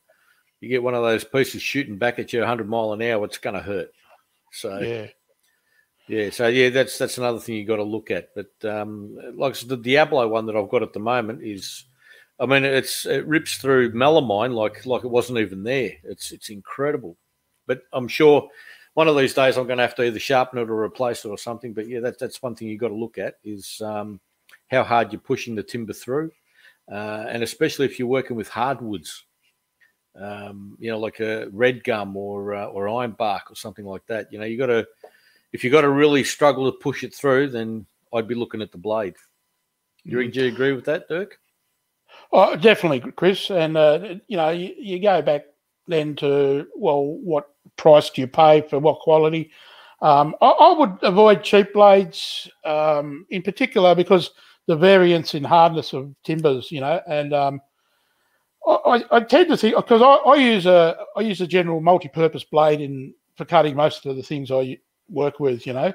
You 0.61 0.71
get 0.71 0.83
one 0.83 0.95
of 0.95 1.03
those 1.03 1.25
pieces 1.25 1.61
shooting 1.61 1.99
back 1.99 2.19
at 2.19 2.33
you 2.33 2.41
100 2.41 2.67
mile 2.67 2.95
an 2.95 3.03
hour, 3.03 3.27
it's 3.27 3.37
going 3.37 3.55
to 3.55 3.61
hurt. 3.61 3.91
So, 4.51 4.79
yeah. 4.79 5.09
Yeah, 6.09 6.31
so 6.31 6.49
yeah, 6.49 6.71
that's 6.71 6.99
that's 6.99 7.19
another 7.19 7.39
thing 7.39 7.55
you 7.57 7.65
got 7.65 7.77
to 7.77 7.85
look 7.85 8.11
at. 8.11 8.31
But 8.35 8.51
um, 8.69 9.17
like 9.37 9.55
the 9.59 9.77
Diablo 9.77 10.27
one 10.29 10.47
that 10.47 10.57
I've 10.57 10.69
got 10.69 10.83
at 10.83 10.93
the 10.93 11.01
moment 11.01 11.43
is, 11.43 11.85
I 12.41 12.47
mean, 12.47 12.65
it's 12.65 13.07
it 13.07 13.27
rips 13.27 13.57
through 13.57 13.93
melamine 13.93 14.53
like 14.55 14.85
like 14.85 15.05
it 15.05 15.11
wasn't 15.11 15.39
even 15.39 15.63
there. 15.63 15.93
It's 16.03 16.33
it's 16.33 16.51
incredible. 16.51 17.17
But 17.67 17.83
I'm 17.93 18.09
sure 18.09 18.49
one 18.95 19.09
of 19.09 19.17
these 19.17 19.33
days 19.35 19.57
I'm 19.57 19.67
going 19.67 19.79
to 19.79 19.85
have 19.85 19.95
to 19.97 20.05
either 20.05 20.19
sharpen 20.19 20.59
it 20.59 20.69
or 20.69 20.83
replace 20.83 21.25
it 21.25 21.29
or 21.29 21.39
something. 21.39 21.73
But 21.73 21.89
yeah, 21.89 22.01
that's 22.01 22.19
that's 22.19 22.43
one 22.43 22.57
thing 22.57 22.69
you 22.69 22.79
got 22.79 22.89
to 22.89 22.95
look 22.95 23.17
at 23.19 23.37
is 23.45 23.81
um, 23.85 24.21
how 24.71 24.83
hard 24.83 25.13
you're 25.13 25.21
pushing 25.21 25.55
the 25.55 25.63
timber 25.63 25.93
through, 25.93 26.33
uh, 26.91 27.27
and 27.29 27.45
especially 27.45 27.87
if 27.87 27.99
you're 27.99 28.09
working 28.09 28.37
with 28.37 28.49
hardwoods. 28.49 29.25
Um, 30.15 30.77
you 30.79 30.91
know, 30.91 30.99
like 30.99 31.21
a 31.21 31.49
red 31.53 31.85
gum 31.85 32.17
or 32.19 32.55
uh, 32.55 32.67
or 32.67 32.89
iron 32.89 33.13
bark 33.13 33.51
or 33.51 33.55
something 33.55 33.87
like 33.87 34.05
that. 34.09 34.31
You 34.31 34.39
know, 34.39 34.45
you 34.45 34.59
got 34.59 34.67
to 34.67 34.87
if 35.53 35.63
you've 35.63 35.73
got 35.73 35.83
to 35.83 35.91
really 35.91 36.25
struggle 36.25 36.71
to 36.71 36.79
push 36.79 37.05
it 37.05 37.15
through, 37.15 37.51
then 37.51 37.87
I'd 38.15 38.29
be 38.29 38.35
looking 38.35 38.63
at 38.63 38.73
the 38.73 38.79
blade. 38.79 39.15
Do 40.07 40.13
you, 40.13 40.29
mm. 40.29 40.33
do 40.33 40.41
you 40.43 40.49
agree 40.49 40.73
with 40.73 40.85
that, 40.87 41.09
Dirk? 41.09 41.39
Oh, 42.33 42.57
definitely, 42.57 43.13
Chris. 43.13 43.51
And 43.51 43.77
uh, 43.77 44.17
you 44.27 44.37
know, 44.37 44.51
you, 44.51 44.75
you, 44.79 45.01
go 45.01 45.23
back 45.23 45.45
then 45.87 46.17
to 46.17 46.67
well, 46.77 47.05
what 47.05 47.49
price 47.77 48.11
do 48.11 48.21
you 48.21 48.27
pay 48.27 48.63
for 48.63 48.79
what 48.79 49.01
quality? 49.01 49.51
Um, 50.01 50.35
I, 50.41 50.49
I, 50.49 50.79
would 50.79 50.99
avoid 51.03 51.45
cheap 51.45 51.73
blades 51.73 52.51
um, 52.65 53.25
in 53.31 53.43
particular 53.43 53.95
because 53.95 54.33
the 54.67 54.77
variance 54.77 55.35
in 55.35 55.45
hardness 55.45 55.93
of 55.93 56.13
timbers, 56.25 56.73
you 56.73 56.81
know, 56.81 57.01
and 57.07 57.33
um, 57.33 57.61
I, 58.67 59.05
I, 59.11 59.21
tend 59.21 59.49
to 59.51 59.57
think 59.57 59.77
because 59.77 60.03
I, 60.03 60.31
I, 60.31 60.35
use 60.37 60.67
a 60.67 60.97
I 61.17 61.21
use 61.21 61.41
a 61.41 61.47
general 61.47 61.81
multi-purpose 61.81 62.45
blade 62.45 62.81
in 62.81 63.15
for 63.37 63.45
cutting 63.45 63.77
most 63.77 64.05
of 64.07 64.17
the 64.17 64.23
things 64.23 64.51
I 64.51 64.79
work 65.09 65.41
with, 65.41 65.67
you 65.67 65.73
know. 65.73 65.93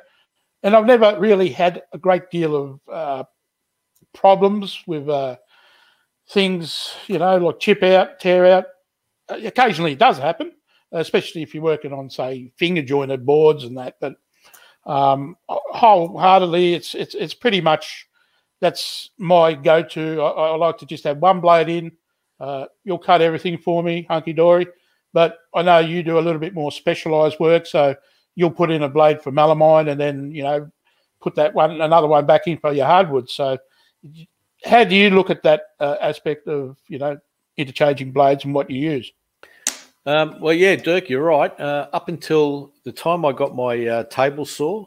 And 0.63 0.75
I've 0.75 0.85
never 0.85 1.19
really 1.19 1.49
had 1.49 1.83
a 1.93 1.97
great 1.97 2.29
deal 2.31 2.55
of 2.55 2.79
uh, 2.91 3.23
problems 4.13 4.83
with 4.87 5.07
uh, 5.07 5.37
things, 6.29 6.95
you 7.07 7.19
know, 7.19 7.37
like 7.37 7.59
chip 7.59 7.83
out, 7.83 8.19
tear 8.19 8.45
out. 8.45 8.65
Uh, 9.29 9.39
occasionally 9.45 9.93
it 9.93 9.99
does 9.99 10.17
happen, 10.17 10.51
especially 10.91 11.43
if 11.43 11.53
you're 11.53 11.63
working 11.63 11.93
on, 11.93 12.09
say, 12.09 12.51
finger 12.57 12.81
jointed 12.81 13.25
boards 13.25 13.63
and 13.63 13.77
that. 13.77 13.95
But 14.01 14.15
um, 14.85 15.35
wholeheartedly, 15.47 16.73
it's 16.73 16.95
it's 16.95 17.13
it's 17.13 17.33
pretty 17.33 17.61
much 17.61 18.07
that's 18.59 19.11
my 19.17 19.53
go-to. 19.53 20.21
I, 20.21 20.29
I 20.29 20.55
like 20.55 20.77
to 20.79 20.85
just 20.85 21.03
have 21.03 21.17
one 21.17 21.41
blade 21.41 21.69
in. 21.69 21.91
Uh, 22.39 22.65
you'll 22.83 22.97
cut 22.97 23.21
everything 23.21 23.57
for 23.57 23.83
me, 23.83 24.05
hunky 24.09 24.33
dory. 24.33 24.67
But 25.13 25.37
I 25.53 25.61
know 25.61 25.79
you 25.79 26.03
do 26.03 26.19
a 26.19 26.21
little 26.21 26.39
bit 26.39 26.53
more 26.53 26.71
specialised 26.71 27.39
work, 27.39 27.65
so 27.65 27.95
you'll 28.37 28.51
put 28.51 28.69
in 28.69 28.83
a 28.83 28.87
blade 28.87 29.21
for 29.21 29.31
melamine 29.31 29.89
and 29.89 29.99
then 29.99 30.31
you 30.31 30.43
know 30.43 30.71
put 31.19 31.35
that 31.35 31.53
one 31.53 31.81
another 31.81 32.07
one 32.07 32.25
back 32.25 32.47
in 32.47 32.57
for 32.57 32.71
your 32.71 32.85
hardwood. 32.85 33.29
So, 33.29 33.57
how 34.63 34.83
do 34.85 34.95
you 34.95 35.09
look 35.09 35.29
at 35.29 35.43
that 35.43 35.63
uh, 35.81 35.97
aspect 35.99 36.47
of 36.47 36.77
you 36.87 36.99
know 36.99 37.19
interchanging 37.57 38.11
blades 38.11 38.45
and 38.45 38.53
what 38.53 38.69
you 38.69 38.79
use? 38.79 39.11
Um, 40.05 40.39
well, 40.39 40.53
yeah, 40.53 40.77
Dirk, 40.77 41.09
you're 41.09 41.23
right. 41.23 41.59
Uh, 41.59 41.89
up 41.91 42.07
until 42.07 42.71
the 42.85 42.93
time 42.93 43.25
I 43.25 43.33
got 43.33 43.55
my 43.55 43.85
uh, 43.85 44.03
table 44.05 44.45
saw, 44.45 44.85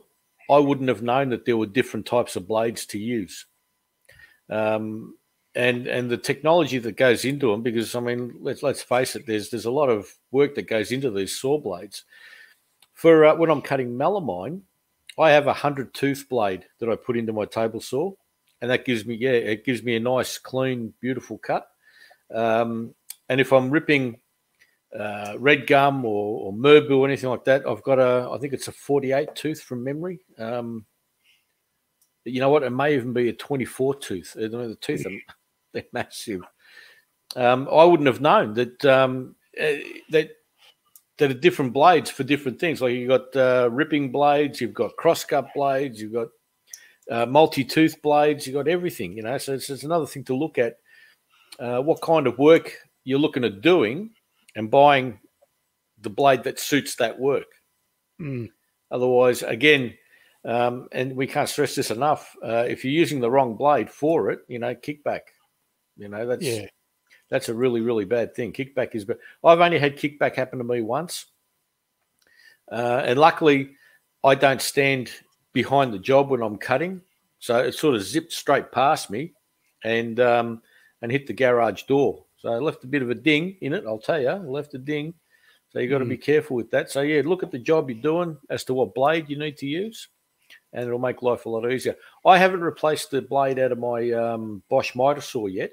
I 0.48 0.58
wouldn't 0.58 0.88
have 0.88 1.02
known 1.02 1.28
that 1.30 1.44
there 1.44 1.58
were 1.58 1.66
different 1.66 2.06
types 2.06 2.36
of 2.36 2.48
blades 2.48 2.86
to 2.86 2.98
use. 2.98 3.44
Um, 4.48 5.16
and 5.56 5.88
and 5.88 6.08
the 6.08 6.16
technology 6.16 6.78
that 6.78 6.96
goes 6.96 7.24
into 7.24 7.50
them, 7.50 7.62
because 7.62 7.96
I 7.96 8.00
mean, 8.00 8.36
let's 8.40 8.62
let's 8.62 8.82
face 8.82 9.16
it, 9.16 9.26
there's 9.26 9.50
there's 9.50 9.66
a 9.66 9.70
lot 9.70 9.90
of 9.90 10.08
work 10.30 10.54
that 10.54 10.68
goes 10.68 10.92
into 10.92 11.10
these 11.10 11.36
saw 11.36 11.58
blades. 11.58 12.04
For 13.00 13.24
uh, 13.24 13.34
when 13.34 13.48
I'm 13.48 13.62
cutting 13.62 13.96
melamine, 13.96 14.60
I 15.18 15.30
have 15.30 15.46
a 15.46 15.54
hundred 15.54 15.94
tooth 15.94 16.26
blade 16.28 16.66
that 16.80 16.90
I 16.90 16.96
put 16.96 17.16
into 17.16 17.32
my 17.32 17.46
table 17.46 17.80
saw, 17.80 18.12
and 18.60 18.70
that 18.70 18.84
gives 18.84 19.06
me 19.06 19.14
yeah, 19.14 19.30
it 19.30 19.64
gives 19.64 19.82
me 19.82 19.96
a 19.96 20.00
nice, 20.00 20.36
clean, 20.36 20.92
beautiful 21.00 21.38
cut. 21.38 21.66
Um, 22.30 22.94
and 23.30 23.40
if 23.40 23.54
I'm 23.54 23.70
ripping 23.70 24.20
uh, 24.94 25.36
red 25.38 25.66
gum 25.66 26.04
or, 26.04 26.48
or 26.48 26.52
Merbau 26.52 26.98
or 26.98 27.06
anything 27.06 27.30
like 27.30 27.44
that, 27.44 27.66
I've 27.66 27.82
got 27.82 27.98
a 27.98 28.28
I 28.30 28.36
think 28.36 28.52
it's 28.52 28.68
a 28.68 28.72
48 28.72 29.34
tooth 29.34 29.62
from 29.62 29.82
memory. 29.82 30.20
Um, 30.36 30.84
you 32.26 32.40
know 32.40 32.50
what? 32.50 32.64
It 32.64 32.68
may 32.68 32.94
even 32.94 33.14
be 33.14 33.30
a 33.30 33.32
24 33.32 33.94
tooth. 33.94 34.34
The 34.34 34.76
teeth 34.78 35.06
are 35.06 35.34
they're 35.72 35.84
massive. 35.94 36.42
Um, 37.34 37.66
I 37.72 37.82
wouldn't 37.82 38.08
have 38.08 38.20
known 38.20 38.52
that 38.54 38.84
um, 38.84 39.36
uh, 39.58 39.80
that 40.10 40.32
that 41.20 41.30
are 41.30 41.34
different 41.34 41.72
blades 41.72 42.10
for 42.10 42.24
different 42.24 42.58
things. 42.58 42.80
Like 42.80 42.94
you've 42.94 43.08
got 43.08 43.36
uh, 43.36 43.70
ripping 43.70 44.10
blades, 44.10 44.60
you've 44.60 44.74
got 44.74 44.96
cross 44.96 45.24
cut 45.24 45.48
blades, 45.54 46.00
you've 46.00 46.12
got 46.12 46.28
uh, 47.10 47.26
multi 47.26 47.64
tooth 47.64 48.02
blades, 48.02 48.46
you've 48.46 48.56
got 48.56 48.68
everything. 48.68 49.12
You 49.12 49.22
know, 49.22 49.38
so 49.38 49.54
it's, 49.54 49.70
it's 49.70 49.84
another 49.84 50.06
thing 50.06 50.24
to 50.24 50.34
look 50.34 50.58
at. 50.58 50.76
Uh, 51.58 51.80
what 51.80 52.00
kind 52.00 52.26
of 52.26 52.38
work 52.38 52.74
you're 53.04 53.18
looking 53.18 53.44
at 53.44 53.60
doing, 53.60 54.10
and 54.56 54.70
buying 54.70 55.18
the 56.00 56.10
blade 56.10 56.42
that 56.44 56.58
suits 56.58 56.96
that 56.96 57.18
work. 57.18 57.46
Mm. 58.20 58.48
Otherwise, 58.90 59.42
again, 59.42 59.94
um, 60.44 60.88
and 60.90 61.14
we 61.14 61.26
can't 61.26 61.48
stress 61.48 61.74
this 61.74 61.90
enough. 61.90 62.34
Uh, 62.42 62.64
if 62.66 62.82
you're 62.82 62.94
using 62.94 63.20
the 63.20 63.30
wrong 63.30 63.56
blade 63.56 63.90
for 63.90 64.30
it, 64.30 64.40
you 64.48 64.58
know, 64.58 64.74
kickback 64.74 65.20
you 66.00 66.08
know, 66.08 66.26
that's 66.26 66.44
yeah. 66.44 66.66
That's 67.30 67.48
a 67.48 67.54
really 67.54 67.80
really 67.80 68.04
bad 68.04 68.34
thing. 68.34 68.52
Kickback 68.52 68.94
is, 68.94 69.04
but 69.04 69.18
I've 69.42 69.60
only 69.60 69.78
had 69.78 69.96
kickback 69.96 70.34
happen 70.34 70.58
to 70.58 70.64
me 70.64 70.82
once, 70.82 71.26
uh, 72.70 73.02
and 73.04 73.18
luckily, 73.18 73.70
I 74.22 74.34
don't 74.34 74.62
stand 74.62 75.10
behind 75.52 75.92
the 75.92 75.98
job 75.98 76.30
when 76.30 76.42
I'm 76.42 76.58
cutting, 76.58 77.02
so 77.38 77.58
it 77.58 77.74
sort 77.74 77.94
of 77.94 78.02
zipped 78.02 78.32
straight 78.32 78.72
past 78.72 79.10
me, 79.10 79.32
and 79.84 80.20
um, 80.20 80.62
and 81.02 81.10
hit 81.10 81.26
the 81.26 81.32
garage 81.32 81.84
door. 81.84 82.24
So 82.36 82.50
I 82.52 82.56
left 82.56 82.84
a 82.84 82.88
bit 82.88 83.02
of 83.02 83.10
a 83.10 83.14
ding 83.14 83.56
in 83.60 83.72
it. 83.72 83.84
I'll 83.86 83.98
tell 83.98 84.20
you, 84.20 84.30
left 84.30 84.74
a 84.74 84.78
ding. 84.78 85.14
So 85.70 85.78
you've 85.78 85.90
got 85.90 85.98
to 85.98 86.04
mm. 86.04 86.10
be 86.10 86.16
careful 86.16 86.56
with 86.56 86.70
that. 86.72 86.90
So 86.90 87.02
yeah, 87.02 87.22
look 87.24 87.42
at 87.42 87.52
the 87.52 87.58
job 87.58 87.90
you're 87.90 88.00
doing 88.00 88.36
as 88.48 88.64
to 88.64 88.74
what 88.74 88.94
blade 88.94 89.28
you 89.28 89.38
need 89.38 89.56
to 89.58 89.66
use 89.66 90.08
and 90.72 90.86
it'll 90.86 90.98
make 90.98 91.22
life 91.22 91.46
a 91.46 91.48
lot 91.48 91.70
easier. 91.70 91.96
I 92.24 92.38
haven't 92.38 92.60
replaced 92.60 93.10
the 93.10 93.22
blade 93.22 93.58
out 93.58 93.72
of 93.72 93.78
my 93.78 94.10
um, 94.12 94.62
Bosch 94.68 94.94
miter 94.94 95.20
saw 95.20 95.46
yet. 95.46 95.72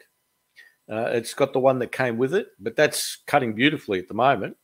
Uh, 0.89 1.09
it's 1.11 1.33
got 1.33 1.53
the 1.53 1.59
one 1.59 1.79
that 1.79 1.91
came 1.91 2.17
with 2.17 2.33
it, 2.33 2.49
but 2.59 2.75
that's 2.75 3.17
cutting 3.27 3.53
beautifully 3.53 3.99
at 3.99 4.07
the 4.07 4.13
moment. 4.13 4.55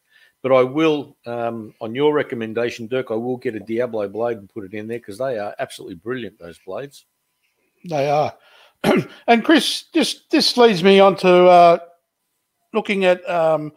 But 0.41 0.51
I 0.51 0.63
will, 0.63 1.17
um, 1.25 1.73
on 1.79 1.95
your 1.95 2.13
recommendation, 2.13 2.87
Dirk, 2.87 3.11
I 3.11 3.15
will 3.15 3.37
get 3.37 3.55
a 3.55 3.59
Diablo 3.59 4.07
blade 4.09 4.37
and 4.37 4.49
put 4.49 4.65
it 4.65 4.73
in 4.73 4.87
there 4.87 4.99
because 4.99 5.17
they 5.17 5.37
are 5.37 5.55
absolutely 5.59 5.95
brilliant. 5.95 6.37
Those 6.39 6.59
blades. 6.65 7.05
They 7.85 8.09
are. 8.09 8.33
and 9.27 9.43
Chris, 9.43 9.85
this 9.93 10.23
this 10.29 10.57
leads 10.57 10.83
me 10.83 10.99
on 10.99 11.15
to 11.17 11.45
uh, 11.45 11.77
looking 12.73 13.05
at 13.05 13.27
um, 13.29 13.71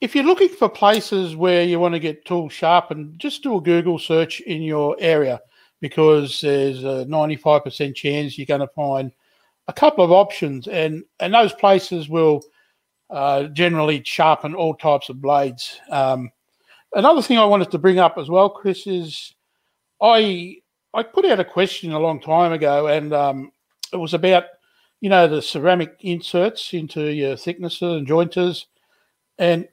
if 0.00 0.14
you're 0.14 0.24
looking 0.24 0.50
for 0.50 0.68
places 0.68 1.34
where 1.34 1.64
you 1.64 1.80
want 1.80 1.94
to 1.94 2.00
get 2.00 2.24
tools 2.26 2.52
sharpened, 2.52 3.18
just 3.18 3.42
do 3.42 3.56
a 3.56 3.60
Google 3.60 3.98
search 3.98 4.40
in 4.40 4.62
your 4.62 4.96
area 4.98 5.40
because 5.80 6.40
there's 6.40 6.84
a 6.84 7.06
95% 7.06 7.94
chance 7.94 8.36
you're 8.36 8.46
going 8.46 8.60
to 8.60 8.66
find 8.68 9.12
a 9.68 9.72
couple 9.72 10.04
of 10.04 10.12
options, 10.12 10.68
and 10.68 11.04
and 11.20 11.34
those 11.34 11.52
places 11.52 12.08
will 12.08 12.42
uh, 13.10 13.44
generally 13.44 14.02
sharpen 14.04 14.54
all 14.54 14.74
types 14.74 15.08
of 15.08 15.20
blades. 15.20 15.80
Um, 15.90 16.30
another 16.94 17.22
thing 17.22 17.38
I 17.38 17.44
wanted 17.44 17.70
to 17.70 17.78
bring 17.78 17.98
up 17.98 18.18
as 18.18 18.28
well, 18.28 18.50
Chris, 18.50 18.86
is 18.86 19.34
I 20.00 20.56
I 20.94 21.02
put 21.02 21.24
out 21.26 21.40
a 21.40 21.44
question 21.44 21.92
a 21.92 21.98
long 21.98 22.20
time 22.20 22.52
ago, 22.52 22.86
and 22.86 23.12
um, 23.12 23.52
it 23.92 23.96
was 23.96 24.14
about 24.14 24.44
you 25.00 25.10
know 25.10 25.28
the 25.28 25.42
ceramic 25.42 25.96
inserts 26.00 26.72
into 26.72 27.12
your 27.12 27.34
thicknessers 27.34 27.98
and 27.98 28.06
jointers, 28.06 28.66
and 29.38 29.68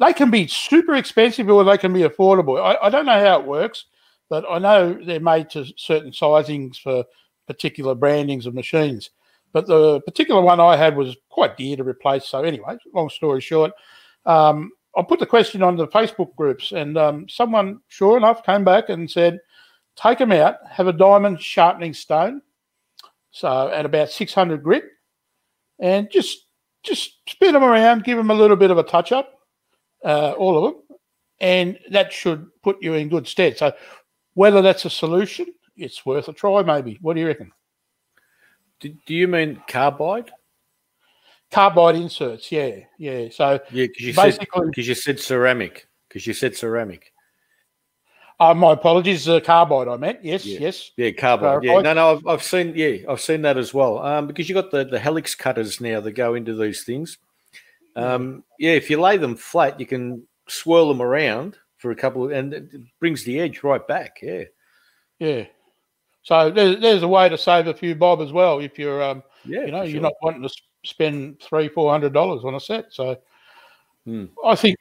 they 0.00 0.12
can 0.12 0.30
be 0.30 0.46
super 0.46 0.94
expensive 0.94 1.48
or 1.48 1.64
they 1.64 1.78
can 1.78 1.92
be 1.92 2.02
affordable. 2.02 2.62
I, 2.62 2.86
I 2.86 2.90
don't 2.90 3.06
know 3.06 3.24
how 3.24 3.40
it 3.40 3.46
works, 3.46 3.86
but 4.30 4.44
I 4.48 4.58
know 4.58 4.98
they're 5.04 5.20
made 5.20 5.50
to 5.50 5.66
certain 5.76 6.12
sizings 6.12 6.80
for 6.80 7.04
particular 7.48 7.96
brandings 7.96 8.46
of 8.46 8.54
machines. 8.54 9.10
But 9.52 9.66
the 9.66 10.00
particular 10.02 10.42
one 10.42 10.60
I 10.60 10.76
had 10.76 10.96
was 10.96 11.16
quite 11.30 11.56
dear 11.56 11.76
to 11.76 11.82
replace. 11.82 12.26
So 12.26 12.42
anyway, 12.42 12.76
long 12.94 13.08
story 13.08 13.40
short, 13.40 13.72
um, 14.26 14.70
I 14.96 15.02
put 15.02 15.18
the 15.18 15.26
question 15.26 15.62
on 15.62 15.76
the 15.76 15.88
Facebook 15.88 16.36
groups, 16.36 16.72
and 16.72 16.96
um, 16.98 17.28
someone, 17.28 17.80
sure 17.88 18.16
enough, 18.16 18.44
came 18.44 18.64
back 18.64 18.90
and 18.90 19.10
said, 19.10 19.40
"Take 19.96 20.18
them 20.18 20.32
out, 20.32 20.56
have 20.70 20.86
a 20.86 20.92
diamond 20.92 21.40
sharpening 21.40 21.94
stone, 21.94 22.42
so 23.30 23.68
at 23.68 23.86
about 23.86 24.10
600 24.10 24.62
grit, 24.62 24.84
and 25.78 26.10
just 26.10 26.46
just 26.82 27.12
spin 27.28 27.54
them 27.54 27.64
around, 27.64 28.04
give 28.04 28.18
them 28.18 28.30
a 28.30 28.34
little 28.34 28.56
bit 28.56 28.70
of 28.70 28.78
a 28.78 28.82
touch 28.82 29.12
up, 29.12 29.40
uh, 30.04 30.32
all 30.32 30.58
of 30.58 30.74
them, 30.74 30.98
and 31.40 31.78
that 31.90 32.12
should 32.12 32.46
put 32.62 32.82
you 32.82 32.94
in 32.94 33.08
good 33.08 33.26
stead. 33.26 33.56
So 33.56 33.72
whether 34.34 34.62
that's 34.62 34.84
a 34.84 34.90
solution 34.90 35.46
it's 35.78 36.04
worth 36.04 36.28
a 36.28 36.32
try, 36.32 36.62
maybe. 36.62 36.98
What 37.00 37.14
do 37.14 37.20
you 37.20 37.26
reckon? 37.26 37.52
Do, 38.80 38.94
do 39.06 39.14
you 39.14 39.28
mean 39.28 39.62
carbide? 39.68 40.30
Carbide 41.50 41.96
inserts, 41.96 42.52
yeah, 42.52 42.80
yeah. 42.98 43.28
So 43.30 43.58
yeah, 43.70 43.86
because 43.86 44.06
you 44.06 44.14
basically 44.14 44.66
because 44.66 44.86
you 44.86 44.94
said 44.94 45.18
ceramic, 45.18 45.88
because 46.08 46.26
you 46.26 46.34
said 46.34 46.54
ceramic. 46.56 47.12
Uh, 48.40 48.54
my 48.54 48.72
apologies, 48.72 49.28
uh, 49.28 49.40
carbide. 49.40 49.88
I 49.88 49.96
meant 49.96 50.22
yes, 50.22 50.44
yeah. 50.44 50.58
yes, 50.60 50.92
yeah, 50.96 51.10
carbide. 51.10 51.64
Yeah, 51.64 51.80
no, 51.80 51.92
no, 51.94 52.12
I've, 52.12 52.26
I've 52.26 52.42
seen, 52.42 52.72
yeah, 52.76 52.98
I've 53.08 53.20
seen 53.20 53.42
that 53.42 53.56
as 53.56 53.74
well. 53.74 53.98
Um, 53.98 54.26
because 54.26 54.48
you 54.48 54.54
got 54.54 54.70
the 54.70 54.84
the 54.84 55.00
helix 55.00 55.34
cutters 55.34 55.80
now 55.80 56.00
that 56.00 56.12
go 56.12 56.34
into 56.34 56.54
these 56.54 56.84
things. 56.84 57.18
Um, 57.96 58.44
yeah, 58.58 58.72
if 58.72 58.90
you 58.90 59.00
lay 59.00 59.16
them 59.16 59.34
flat, 59.34 59.80
you 59.80 59.86
can 59.86 60.22
swirl 60.48 60.86
them 60.88 61.02
around 61.02 61.56
for 61.78 61.90
a 61.90 61.96
couple 61.96 62.26
of, 62.26 62.30
and 62.30 62.52
it 62.52 62.70
brings 63.00 63.24
the 63.24 63.40
edge 63.40 63.64
right 63.64 63.84
back. 63.88 64.18
Yeah, 64.22 64.44
yeah. 65.18 65.46
So 66.28 66.50
there's, 66.50 66.78
there's 66.78 67.02
a 67.02 67.08
way 67.08 67.30
to 67.30 67.38
save 67.38 67.68
a 67.68 67.72
few 67.74 67.94
bob 67.94 68.20
as 68.20 68.32
well 68.34 68.58
if 68.58 68.78
you're, 68.78 69.02
um, 69.02 69.22
yeah, 69.46 69.64
you 69.64 69.72
know, 69.72 69.84
sure. 69.84 69.86
you're 69.86 70.02
not 70.02 70.12
wanting 70.20 70.42
to 70.42 70.54
spend 70.84 71.40
three, 71.40 71.68
four 71.68 71.90
hundred 71.90 72.12
dollars 72.12 72.44
on 72.44 72.54
a 72.54 72.60
set. 72.60 72.88
So 72.90 73.16
hmm. 74.04 74.26
I 74.44 74.54
think, 74.54 74.76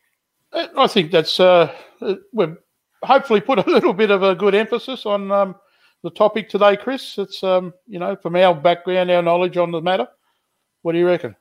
I 0.51 0.87
think 0.87 1.09
that's 1.09 1.39
uh, 1.39 1.73
we've 2.33 2.57
hopefully 3.01 3.39
put 3.39 3.59
a 3.59 3.61
little 3.71 3.93
bit 3.93 4.11
of 4.11 4.23
a 4.23 4.35
good 4.35 4.55
emphasis 4.55 5.05
on 5.05 5.31
um, 5.31 5.55
the 6.03 6.09
topic 6.09 6.49
today, 6.49 6.75
Chris. 6.75 7.17
It's 7.17 7.41
um, 7.45 7.73
you 7.87 7.99
know, 7.99 8.17
from 8.17 8.35
our 8.35 8.53
background, 8.53 9.09
our 9.09 9.21
knowledge 9.21 9.55
on 9.55 9.71
the 9.71 9.79
matter. 9.79 10.09
What 10.81 10.91
do 10.91 10.97
you 10.97 11.07
reckon? 11.07 11.33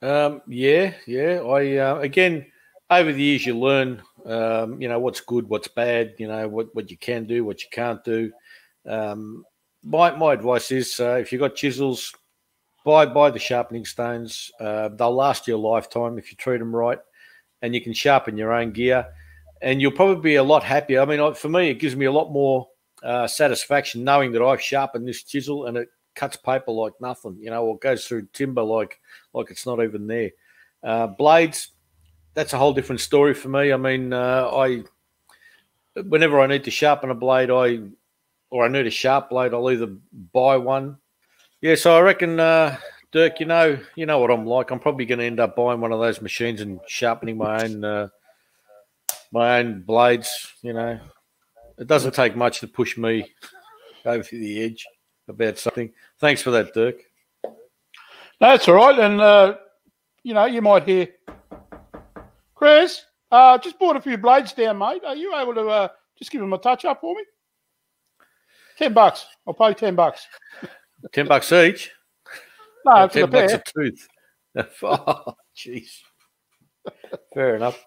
Um, 0.00 0.40
yeah, 0.48 0.94
yeah. 1.06 1.42
I 1.42 1.76
uh, 1.76 1.96
again 1.96 2.46
over 2.88 3.12
the 3.12 3.22
years 3.22 3.44
you 3.44 3.58
learn, 3.58 4.02
um, 4.24 4.80
you 4.80 4.88
know, 4.88 5.00
what's 5.00 5.20
good, 5.20 5.50
what's 5.50 5.68
bad, 5.68 6.14
you 6.16 6.28
know, 6.28 6.48
what 6.48 6.74
what 6.74 6.90
you 6.90 6.96
can 6.96 7.26
do, 7.26 7.44
what 7.44 7.62
you 7.62 7.68
can't 7.70 8.02
do. 8.02 8.32
Um, 8.86 9.44
my 9.82 10.10
my 10.16 10.32
advice 10.32 10.70
is 10.70 10.98
uh, 11.00 11.14
if 11.14 11.32
you've 11.32 11.40
got 11.40 11.54
chisels, 11.54 12.14
buy 12.84 13.06
buy 13.06 13.30
the 13.30 13.38
sharpening 13.38 13.84
stones. 13.84 14.50
Uh, 14.58 14.88
they'll 14.88 15.14
last 15.14 15.46
you 15.46 15.56
a 15.56 15.58
lifetime 15.58 16.18
if 16.18 16.30
you 16.30 16.36
treat 16.36 16.58
them 16.58 16.74
right, 16.74 16.98
and 17.62 17.74
you 17.74 17.80
can 17.80 17.92
sharpen 17.92 18.36
your 18.36 18.52
own 18.52 18.72
gear, 18.72 19.06
and 19.62 19.80
you'll 19.80 19.92
probably 19.92 20.22
be 20.22 20.36
a 20.36 20.42
lot 20.42 20.62
happier. 20.62 21.00
I 21.00 21.04
mean, 21.04 21.34
for 21.34 21.48
me, 21.48 21.70
it 21.70 21.80
gives 21.80 21.96
me 21.96 22.06
a 22.06 22.12
lot 22.12 22.30
more 22.30 22.68
uh, 23.02 23.26
satisfaction 23.26 24.04
knowing 24.04 24.32
that 24.32 24.42
I've 24.42 24.62
sharpened 24.62 25.06
this 25.06 25.22
chisel 25.22 25.66
and 25.66 25.76
it 25.76 25.88
cuts 26.14 26.36
paper 26.36 26.72
like 26.72 26.94
nothing, 27.00 27.36
you 27.40 27.50
know, 27.50 27.64
or 27.64 27.78
goes 27.78 28.06
through 28.06 28.26
timber 28.32 28.62
like 28.62 29.00
like 29.32 29.50
it's 29.50 29.66
not 29.66 29.82
even 29.82 30.06
there. 30.06 30.30
Uh, 30.82 31.06
blades, 31.06 31.68
that's 32.34 32.52
a 32.52 32.58
whole 32.58 32.72
different 32.72 33.00
story 33.00 33.34
for 33.34 33.48
me. 33.48 33.72
I 33.72 33.76
mean, 33.76 34.12
uh, 34.12 34.50
I 34.52 34.84
whenever 36.02 36.40
I 36.40 36.46
need 36.46 36.64
to 36.64 36.70
sharpen 36.70 37.10
a 37.10 37.14
blade, 37.14 37.50
I 37.50 37.80
or 38.50 38.64
I 38.64 38.68
need 38.68 38.86
a 38.86 38.90
sharp 38.90 39.30
blade, 39.30 39.54
I'll 39.54 39.70
either 39.70 39.94
buy 40.32 40.56
one. 40.56 40.98
Yeah, 41.60 41.74
so 41.74 41.96
I 41.96 42.00
reckon, 42.00 42.38
uh, 42.38 42.76
Dirk, 43.12 43.40
you 43.40 43.46
know, 43.46 43.78
you 43.94 44.06
know 44.06 44.18
what 44.18 44.30
I'm 44.30 44.46
like. 44.46 44.70
I'm 44.70 44.78
probably 44.78 45.06
going 45.06 45.20
to 45.20 45.24
end 45.24 45.40
up 45.40 45.56
buying 45.56 45.80
one 45.80 45.92
of 45.92 46.00
those 46.00 46.20
machines 46.20 46.60
and 46.60 46.80
sharpening 46.86 47.38
my 47.38 47.64
own 47.64 47.84
uh, 47.84 48.08
my 49.32 49.58
own 49.58 49.82
blades. 49.82 50.52
You 50.62 50.74
know, 50.74 51.00
it 51.78 51.86
doesn't 51.86 52.14
take 52.14 52.36
much 52.36 52.60
to 52.60 52.68
push 52.68 52.96
me 52.96 53.32
over 54.04 54.22
the 54.30 54.62
edge 54.62 54.86
about 55.28 55.58
something. 55.58 55.92
Thanks 56.20 56.42
for 56.42 56.50
that, 56.52 56.74
Dirk. 56.74 56.96
That's 58.38 58.68
all 58.68 58.74
right. 58.74 58.98
And, 58.98 59.20
uh, 59.20 59.56
you 60.22 60.34
know, 60.34 60.44
you 60.44 60.60
might 60.60 60.84
hear, 60.84 61.08
Chris, 62.54 63.02
uh, 63.30 63.58
just 63.58 63.78
bought 63.78 63.96
a 63.96 64.00
few 64.00 64.18
blades 64.18 64.52
down, 64.52 64.78
mate. 64.78 65.02
Are 65.06 65.16
you 65.16 65.34
able 65.34 65.54
to 65.54 65.66
uh, 65.68 65.88
just 66.18 66.30
give 66.30 66.40
them 66.40 66.52
a 66.52 66.58
touch 66.58 66.84
up 66.84 67.00
for 67.00 67.14
me? 67.14 67.22
10 68.78 68.92
bucks. 68.92 69.26
I'll 69.46 69.54
pay 69.54 69.74
10 69.74 69.94
bucks. 69.94 70.26
10 71.12 71.26
bucks 71.26 71.52
each? 71.52 71.90
No, 72.84 72.92
oh, 72.94 73.08
10 73.08 73.30
bucks 73.30 73.52
a 73.52 73.62
tooth. 73.74 74.08
oh, 74.82 75.34
jeez. 75.56 75.90
Fair 77.34 77.56
enough. 77.56 77.84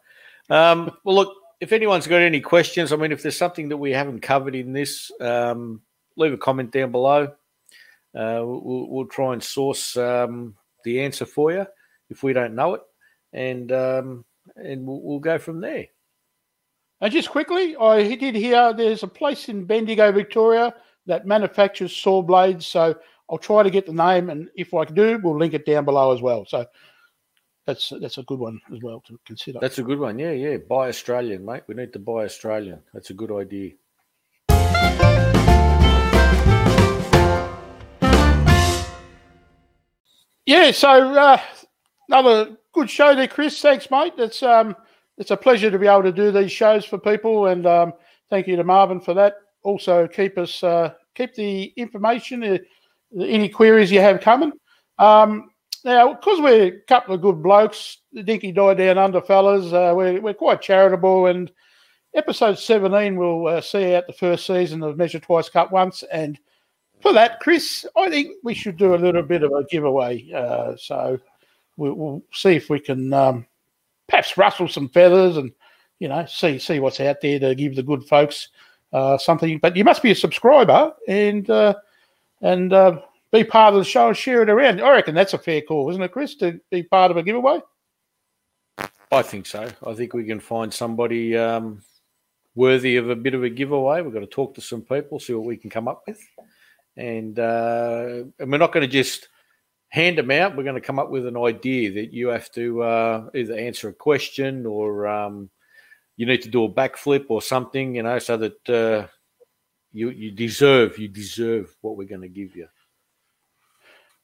Um, 0.49 0.91
well, 1.03 1.15
look, 1.15 1.35
if 1.59 1.73
anyone's 1.73 2.07
got 2.07 2.21
any 2.21 2.41
questions, 2.41 2.91
I 2.91 2.95
mean, 2.95 3.11
if 3.11 3.21
there's 3.21 3.37
something 3.37 3.69
that 3.69 3.77
we 3.77 3.91
haven't 3.91 4.21
covered 4.21 4.55
in 4.55 4.73
this, 4.73 5.11
um, 5.21 5.81
leave 6.15 6.33
a 6.33 6.37
comment 6.37 6.71
down 6.71 6.91
below. 6.91 7.33
Uh, 8.15 8.41
we'll, 8.43 8.87
we'll, 8.89 9.05
try 9.05 9.33
and 9.33 9.43
source 9.43 9.95
um, 9.95 10.55
the 10.83 11.01
answer 11.01 11.25
for 11.25 11.51
you 11.51 11.65
if 12.09 12.23
we 12.23 12.33
don't 12.33 12.55
know 12.55 12.73
it, 12.73 12.81
and 13.33 13.71
um, 13.71 14.25
and 14.55 14.87
we'll, 14.87 15.01
we'll, 15.01 15.19
go 15.19 15.37
from 15.37 15.61
there. 15.61 15.85
And 17.01 17.13
just 17.13 17.29
quickly, 17.29 17.77
I 17.77 18.15
did 18.15 18.35
hear 18.35 18.73
there's 18.73 19.03
a 19.03 19.07
place 19.07 19.47
in 19.47 19.63
Bendigo, 19.63 20.11
Victoria, 20.11 20.73
that 21.05 21.25
manufactures 21.25 21.95
saw 21.95 22.21
blades. 22.21 22.67
So 22.67 22.95
I'll 23.29 23.37
try 23.37 23.63
to 23.63 23.69
get 23.69 23.85
the 23.85 23.93
name, 23.93 24.29
and 24.29 24.49
if 24.55 24.73
I 24.73 24.83
do, 24.83 25.19
we'll 25.23 25.37
link 25.37 25.53
it 25.53 25.65
down 25.65 25.85
below 25.85 26.13
as 26.13 26.21
well. 26.21 26.45
So 26.45 26.65
that's 27.65 27.93
that's 28.01 28.17
a 28.17 28.23
good 28.23 28.39
one 28.39 28.59
as 28.73 28.81
well 28.81 29.01
to 29.07 29.19
consider. 29.25 29.59
That's 29.61 29.79
a 29.79 29.83
good 29.83 29.99
one. 29.99 30.19
Yeah, 30.19 30.31
yeah. 30.31 30.57
Buy 30.57 30.89
Australian, 30.89 31.45
mate. 31.45 31.63
We 31.67 31.75
need 31.75 31.93
to 31.93 31.99
buy 31.99 32.25
Australian. 32.25 32.81
That's 32.93 33.11
a 33.11 33.13
good 33.13 33.31
idea. 33.31 33.71
Yeah, 40.45 40.71
so 40.71 40.89
uh, 40.89 41.39
another 42.09 42.57
good 42.73 42.89
show 42.89 43.15
there, 43.15 43.27
Chris. 43.27 43.61
Thanks, 43.61 43.89
mate. 43.91 44.17
That's 44.17 44.41
um, 44.41 44.75
it's 45.19 45.31
a 45.31 45.37
pleasure 45.37 45.69
to 45.69 45.77
be 45.77 45.87
able 45.87 46.03
to 46.03 46.11
do 46.11 46.31
these 46.31 46.51
shows 46.51 46.85
for 46.85 46.97
people, 46.97 47.47
and 47.47 47.67
um, 47.67 47.93
thank 48.29 48.47
you 48.47 48.55
to 48.55 48.63
Marvin 48.63 48.99
for 48.99 49.13
that. 49.13 49.35
Also, 49.61 50.07
keep 50.07 50.37
us 50.37 50.63
uh, 50.63 50.93
keep 51.13 51.35
the 51.35 51.73
information, 51.75 52.43
uh, 52.43 52.57
any 53.21 53.49
queries 53.49 53.91
you 53.91 54.01
have 54.01 54.21
coming. 54.21 54.53
Um, 54.97 55.51
now, 55.83 56.13
because 56.13 56.39
we're 56.39 56.67
a 56.67 56.79
couple 56.87 57.13
of 57.15 57.21
good 57.21 57.41
blokes, 57.41 57.99
the 58.11 58.23
Dinky 58.23 58.51
Die 58.51 58.73
Down 58.73 58.97
Under 58.97 59.21
fellas, 59.21 59.71
uh, 59.71 59.93
we're, 59.95 60.19
we're 60.19 60.33
quite 60.33 60.61
charitable. 60.61 61.27
And 61.27 61.51
episode 62.13 62.59
17 62.59 63.15
will 63.15 63.47
uh, 63.47 63.61
see 63.61 63.95
out 63.95 64.07
the 64.07 64.13
first 64.13 64.45
season 64.45 64.83
of 64.83 64.97
Measure 64.97 65.19
Twice, 65.19 65.49
Cut 65.49 65.71
Once. 65.71 66.03
And 66.11 66.37
for 67.01 67.13
that, 67.13 67.39
Chris, 67.39 67.85
I 67.95 68.09
think 68.09 68.35
we 68.43 68.53
should 68.53 68.77
do 68.77 68.93
a 68.93 68.97
little 68.97 69.23
bit 69.23 69.43
of 69.43 69.51
a 69.51 69.63
giveaway. 69.65 70.29
Uh, 70.33 70.75
so 70.77 71.17
we'll, 71.77 71.93
we'll, 71.93 72.23
see 72.33 72.55
if 72.55 72.69
we 72.69 72.79
can 72.79 73.13
um, 73.13 73.45
perhaps 74.09 74.37
rustle 74.37 74.67
some 74.67 74.89
feathers 74.89 75.37
and, 75.37 75.51
you 75.99 76.07
know, 76.07 76.25
see 76.25 76.59
see 76.59 76.79
what's 76.79 76.99
out 76.99 77.21
there 77.21 77.39
to 77.39 77.55
give 77.55 77.75
the 77.75 77.83
good 77.83 78.03
folks 78.03 78.49
uh, 78.93 79.17
something. 79.17 79.59
But 79.59 79.75
you 79.75 79.83
must 79.83 80.03
be 80.03 80.11
a 80.11 80.15
subscriber 80.15 80.93
and 81.07 81.49
uh, 81.49 81.75
and 82.41 82.73
uh, 82.73 83.01
be 83.31 83.43
part 83.43 83.73
of 83.73 83.79
the 83.79 83.85
show 83.85 84.07
and 84.07 84.17
share 84.17 84.41
it 84.41 84.49
around. 84.49 84.81
I 84.81 84.91
reckon 84.91 85.15
that's 85.15 85.33
a 85.33 85.37
fair 85.37 85.61
call, 85.61 85.89
isn't 85.89 86.01
it, 86.01 86.11
Chris, 86.11 86.35
to 86.35 86.59
be 86.71 86.83
part 86.83 87.11
of 87.11 87.17
a 87.17 87.23
giveaway? 87.23 87.59
I 89.11 89.21
think 89.21 89.45
so. 89.45 89.67
I 89.85 89.93
think 89.93 90.13
we 90.13 90.25
can 90.25 90.39
find 90.39 90.73
somebody 90.73 91.35
um, 91.35 91.81
worthy 92.55 92.97
of 92.97 93.09
a 93.09 93.15
bit 93.15 93.33
of 93.33 93.43
a 93.43 93.49
giveaway. 93.49 94.01
We've 94.01 94.13
got 94.13 94.19
to 94.19 94.27
talk 94.27 94.55
to 94.55 94.61
some 94.61 94.81
people, 94.81 95.19
see 95.19 95.33
what 95.33 95.45
we 95.45 95.57
can 95.57 95.69
come 95.69 95.87
up 95.87 96.03
with, 96.07 96.21
and 96.95 97.37
uh, 97.39 98.23
and 98.39 98.51
we're 98.51 98.57
not 98.57 98.71
going 98.71 98.87
to 98.87 98.91
just 98.91 99.27
hand 99.89 100.17
them 100.17 100.31
out. 100.31 100.55
We're 100.55 100.63
going 100.63 100.75
to 100.75 100.81
come 100.81 100.99
up 100.99 101.09
with 101.09 101.25
an 101.25 101.37
idea 101.37 101.91
that 101.93 102.13
you 102.13 102.27
have 102.29 102.51
to 102.51 102.83
uh, 102.83 103.29
either 103.35 103.55
answer 103.55 103.89
a 103.89 103.93
question 103.93 104.65
or 104.65 105.07
um, 105.07 105.49
you 106.15 106.25
need 106.25 106.41
to 106.43 106.49
do 106.49 106.63
a 106.63 106.69
backflip 106.69 107.25
or 107.29 107.41
something, 107.41 107.95
you 107.95 108.03
know, 108.03 108.19
so 108.19 108.37
that 108.37 108.69
uh, 108.69 109.07
you 109.91 110.09
you 110.09 110.31
deserve 110.31 110.97
you 110.97 111.07
deserve 111.07 111.75
what 111.81 111.97
we're 111.97 112.07
going 112.07 112.21
to 112.21 112.29
give 112.29 112.55
you. 112.55 112.67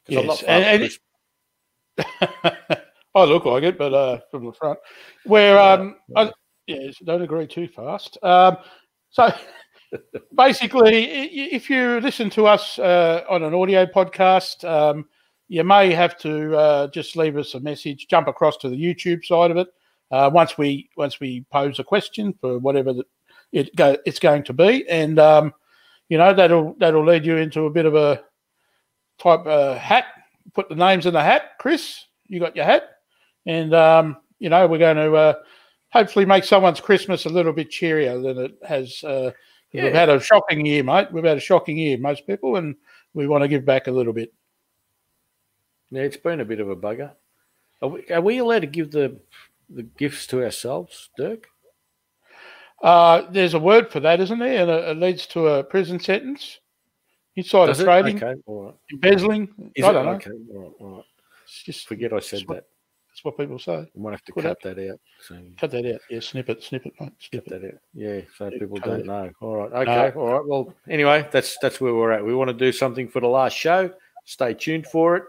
Yes, 0.08 0.42
and, 0.44 0.88
and 1.98 2.06
I 3.14 3.24
look 3.24 3.44
like 3.44 3.64
it, 3.64 3.76
but 3.76 3.92
uh, 3.92 4.20
from 4.30 4.44
the 4.44 4.52
front, 4.52 4.78
where 5.24 5.58
um, 5.58 5.96
yeah. 6.08 6.20
I, 6.20 6.32
yes, 6.68 6.96
don't 7.04 7.22
agree 7.22 7.46
too 7.48 7.66
fast. 7.66 8.18
Um, 8.22 8.58
so 9.10 9.32
basically, 10.36 11.06
if 11.54 11.68
you 11.68 12.00
listen 12.00 12.30
to 12.30 12.46
us 12.46 12.78
uh, 12.78 13.24
on 13.28 13.42
an 13.42 13.54
audio 13.54 13.84
podcast, 13.86 14.68
um, 14.68 15.06
you 15.48 15.64
may 15.64 15.92
have 15.92 16.18
to 16.18 16.56
uh, 16.56 16.86
just 16.88 17.16
leave 17.16 17.36
us 17.36 17.54
a 17.54 17.60
message, 17.60 18.08
jump 18.08 18.28
across 18.28 18.56
to 18.58 18.68
the 18.68 18.76
YouTube 18.76 19.24
side 19.24 19.50
of 19.50 19.56
it. 19.56 19.68
Uh, 20.10 20.30
once 20.32 20.56
we 20.56 20.88
once 20.96 21.18
we 21.18 21.44
pose 21.50 21.78
a 21.78 21.84
question 21.84 22.32
for 22.40 22.58
whatever 22.58 22.92
the, 22.92 23.04
it 23.52 23.74
go, 23.74 23.96
it's 24.06 24.18
going 24.18 24.42
to 24.44 24.52
be, 24.52 24.88
and 24.88 25.18
um, 25.18 25.52
you 26.08 26.18
know 26.18 26.32
that'll 26.32 26.74
that'll 26.78 27.04
lead 27.04 27.26
you 27.26 27.36
into 27.36 27.66
a 27.66 27.70
bit 27.70 27.86
of 27.86 27.94
a 27.94 28.22
type 29.18 29.46
uh, 29.46 29.76
hat. 29.76 30.04
Put 30.54 30.68
the 30.68 30.76
names 30.76 31.06
in 31.06 31.12
the 31.12 31.22
hat, 31.22 31.52
Chris. 31.58 32.04
You 32.28 32.38
got 32.38 32.54
your 32.54 32.64
hat, 32.64 32.84
and 33.46 33.74
um, 33.74 34.16
you 34.38 34.48
know 34.48 34.66
we're 34.66 34.78
going 34.78 34.96
to 34.96 35.14
uh, 35.14 35.34
hopefully 35.90 36.24
make 36.24 36.44
someone's 36.44 36.80
Christmas 36.80 37.24
a 37.24 37.30
little 37.30 37.52
bit 37.52 37.70
cheerier 37.70 38.20
than 38.20 38.38
it 38.38 38.58
has. 38.66 39.02
Uh, 39.02 39.32
yeah. 39.72 39.84
We've 39.84 39.94
had 39.94 40.08
a 40.08 40.20
shocking 40.20 40.64
year, 40.64 40.84
mate. 40.84 41.12
We've 41.12 41.24
had 41.24 41.36
a 41.36 41.40
shocking 41.40 41.76
year, 41.76 41.98
most 41.98 42.26
people, 42.26 42.56
and 42.56 42.76
we 43.12 43.26
want 43.26 43.42
to 43.42 43.48
give 43.48 43.64
back 43.64 43.88
a 43.88 43.92
little 43.92 44.12
bit. 44.12 44.32
Yeah, 45.90 46.02
it's 46.02 46.16
been 46.16 46.40
a 46.40 46.44
bit 46.44 46.60
of 46.60 46.68
a 46.68 46.76
bugger. 46.76 47.12
Are 47.82 47.88
we, 47.88 48.06
are 48.08 48.20
we 48.20 48.38
allowed 48.38 48.60
to 48.60 48.66
give 48.66 48.90
the 48.90 49.20
the 49.68 49.82
gifts 49.82 50.26
to 50.28 50.42
ourselves, 50.42 51.10
Dirk? 51.16 51.48
Uh, 52.82 53.22
there's 53.30 53.54
a 53.54 53.58
word 53.58 53.90
for 53.90 54.00
that, 54.00 54.20
isn't 54.20 54.38
there? 54.38 54.62
And 54.62 54.70
it, 54.70 54.88
it 54.90 54.96
leads 54.98 55.26
to 55.28 55.46
a 55.48 55.64
prison 55.64 55.98
sentence. 55.98 56.60
Insider 57.36 57.72
Does 57.72 57.82
trading, 57.82 58.16
okay, 58.16 58.40
right. 58.46 58.74
embezzling. 58.92 59.72
Is 59.74 59.84
I 59.84 59.92
don't 59.92 60.02
it? 60.02 60.10
know. 60.10 60.12
Okay, 60.12 60.30
all 60.54 60.60
right, 60.60 60.72
all 60.80 60.96
right. 60.96 61.04
just 61.46 61.86
forget 61.86 62.12
I 62.12 62.20
said 62.20 62.42
what, 62.46 62.54
that. 62.54 62.64
That's 63.10 63.24
what 63.24 63.36
people 63.36 63.58
say. 63.58 63.74
I 63.74 63.98
might 63.98 64.12
have 64.12 64.24
to 64.24 64.32
cut 64.32 64.58
that 64.62 64.90
out. 64.90 65.00
So. 65.20 65.38
Cut 65.58 65.70
that 65.70 65.94
out. 65.94 66.00
Yeah, 66.08 66.20
snip 66.20 66.48
it, 66.48 66.62
snip 66.62 66.86
it, 66.86 66.94
mate. 66.98 67.12
Snip 67.18 67.44
Cut 67.44 67.60
that 67.60 67.66
out. 67.66 67.80
Yeah, 67.92 68.20
so 68.36 68.48
yeah, 68.48 68.58
people 68.58 68.78
don't 68.78 69.00
it. 69.00 69.06
know. 69.06 69.30
All 69.40 69.56
right. 69.56 69.72
Okay. 69.72 70.12
No. 70.14 70.20
All 70.22 70.32
right. 70.32 70.46
Well, 70.46 70.74
anyway, 70.88 71.28
that's 71.30 71.58
that's 71.60 71.78
where 71.80 71.94
we're 71.94 72.12
at. 72.12 72.24
We 72.24 72.34
want 72.34 72.48
to 72.48 72.54
do 72.54 72.72
something 72.72 73.06
for 73.06 73.20
the 73.20 73.28
last 73.28 73.54
show. 73.54 73.90
Stay 74.24 74.54
tuned 74.54 74.86
for 74.86 75.16
it, 75.16 75.24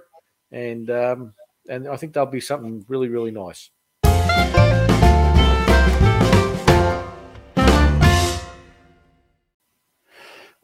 and 0.52 0.90
um, 0.90 1.34
and 1.70 1.88
I 1.88 1.98
think 1.98 2.14
there'll 2.14 2.30
be 2.30 2.42
something 2.42 2.86
really 2.88 3.10
really 3.10 3.32
nice. 3.32 3.70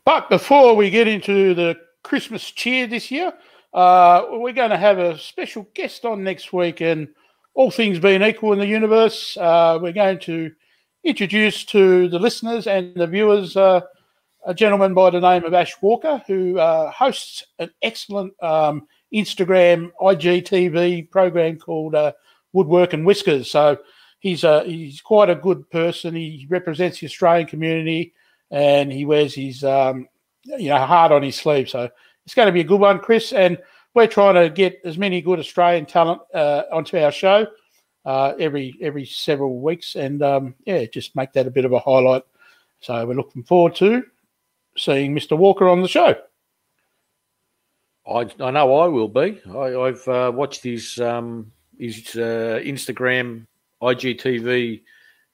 But 0.06 0.30
before 0.30 0.76
we 0.76 0.90
get 0.90 1.08
into 1.08 1.54
the 1.54 1.78
Christmas 2.04 2.52
cheer 2.52 2.88
this 2.88 3.10
year, 3.10 3.34
uh, 3.74 4.26
we're 4.32 4.54
going 4.54 4.70
to 4.70 4.78
have 4.78 5.00
a 5.00 5.18
special 5.18 5.68
guest 5.74 6.06
on 6.06 6.24
next 6.24 6.52
week. 6.52 6.82
And 6.82 7.08
all 7.54 7.72
things 7.72 8.00
being 8.00 8.22
equal 8.22 8.54
in 8.54 8.60
the 8.60 8.68
universe, 8.68 9.38
uh, 9.38 9.80
we're 9.82 9.94
going 9.94 10.20
to 10.20 10.52
introduce 11.04 11.64
to 11.66 12.10
the 12.10 12.20
listeners 12.20 12.68
and 12.68 12.96
the 12.96 13.08
viewers 13.08 13.56
uh, 13.56 13.82
a 14.46 14.54
gentleman 14.54 14.94
by 14.94 15.10
the 15.10 15.22
name 15.22 15.46
of 15.46 15.54
Ash 15.54 15.74
Walker, 15.82 16.22
who 16.28 16.60
uh, 16.60 16.92
hosts 16.92 17.46
an 17.60 17.70
excellent 17.82 18.34
um, 18.44 18.88
Instagram 19.14 19.92
IGTV 20.02 21.10
program 21.10 21.58
called 21.58 21.96
uh, 21.96 22.14
Woodwork 22.52 22.94
and 22.94 23.06
Whiskers. 23.06 23.50
So 23.52 23.78
he's 24.20 24.44
a 24.44 24.64
he's 24.64 25.02
quite 25.02 25.30
a 25.30 25.36
good 25.36 25.70
person. 25.70 26.16
He 26.16 26.48
represents 26.50 27.00
the 27.00 27.08
Australian 27.08 27.48
community 27.48 28.14
and 28.52 28.92
he 28.92 29.06
wears 29.06 29.34
his 29.34 29.64
um, 29.64 30.08
you 30.46 30.70
know 30.70 30.78
heart 30.78 31.12
on 31.12 31.24
his 31.24 31.36
sleeve. 31.36 31.70
So 31.70 31.90
it's 32.26 32.36
going 32.36 32.48
to 32.48 32.54
be 32.54 32.62
a 32.62 32.66
good 32.66 32.80
one, 32.80 33.00
Chris. 33.00 33.34
And 33.34 33.58
we're 33.94 34.08
trying 34.08 34.36
to 34.36 34.50
get 34.50 34.80
as 34.86 34.98
many 34.98 35.22
good 35.22 35.40
Australian 35.40 35.86
talent 35.86 36.22
uh, 36.34 36.64
onto 36.72 36.98
our 36.98 37.12
show 37.12 37.48
uh, 38.06 38.34
every 38.40 38.76
every 38.82 39.06
several 39.06 39.60
weeks, 39.60 39.96
and 39.96 40.22
um, 40.24 40.56
yeah, 40.66 40.86
just 40.86 41.16
make 41.16 41.34
that 41.34 41.48
a 41.48 41.52
bit 41.52 41.66
of 41.66 41.74
a 41.74 41.80
highlight. 41.80 42.24
So 42.80 43.06
we're 43.06 43.14
looking 43.14 43.44
forward 43.44 43.76
to 43.76 44.04
seeing 44.78 45.16
Mr. 45.16 45.38
Walker 45.38 45.70
on 45.70 45.82
the 45.82 45.88
show. 45.88 46.16
I, 48.08 48.30
I 48.40 48.52
know 48.52 48.76
I 48.76 48.88
will 48.88 49.08
be. 49.08 49.42
I, 49.56 49.70
have 49.70 50.08
uh, 50.08 50.32
watched 50.34 50.64
his 50.64 51.00
um, 51.00 51.52
his 51.80 52.16
uh, 52.16 52.60
Instagram 52.64 53.48
IGTV 53.82 54.82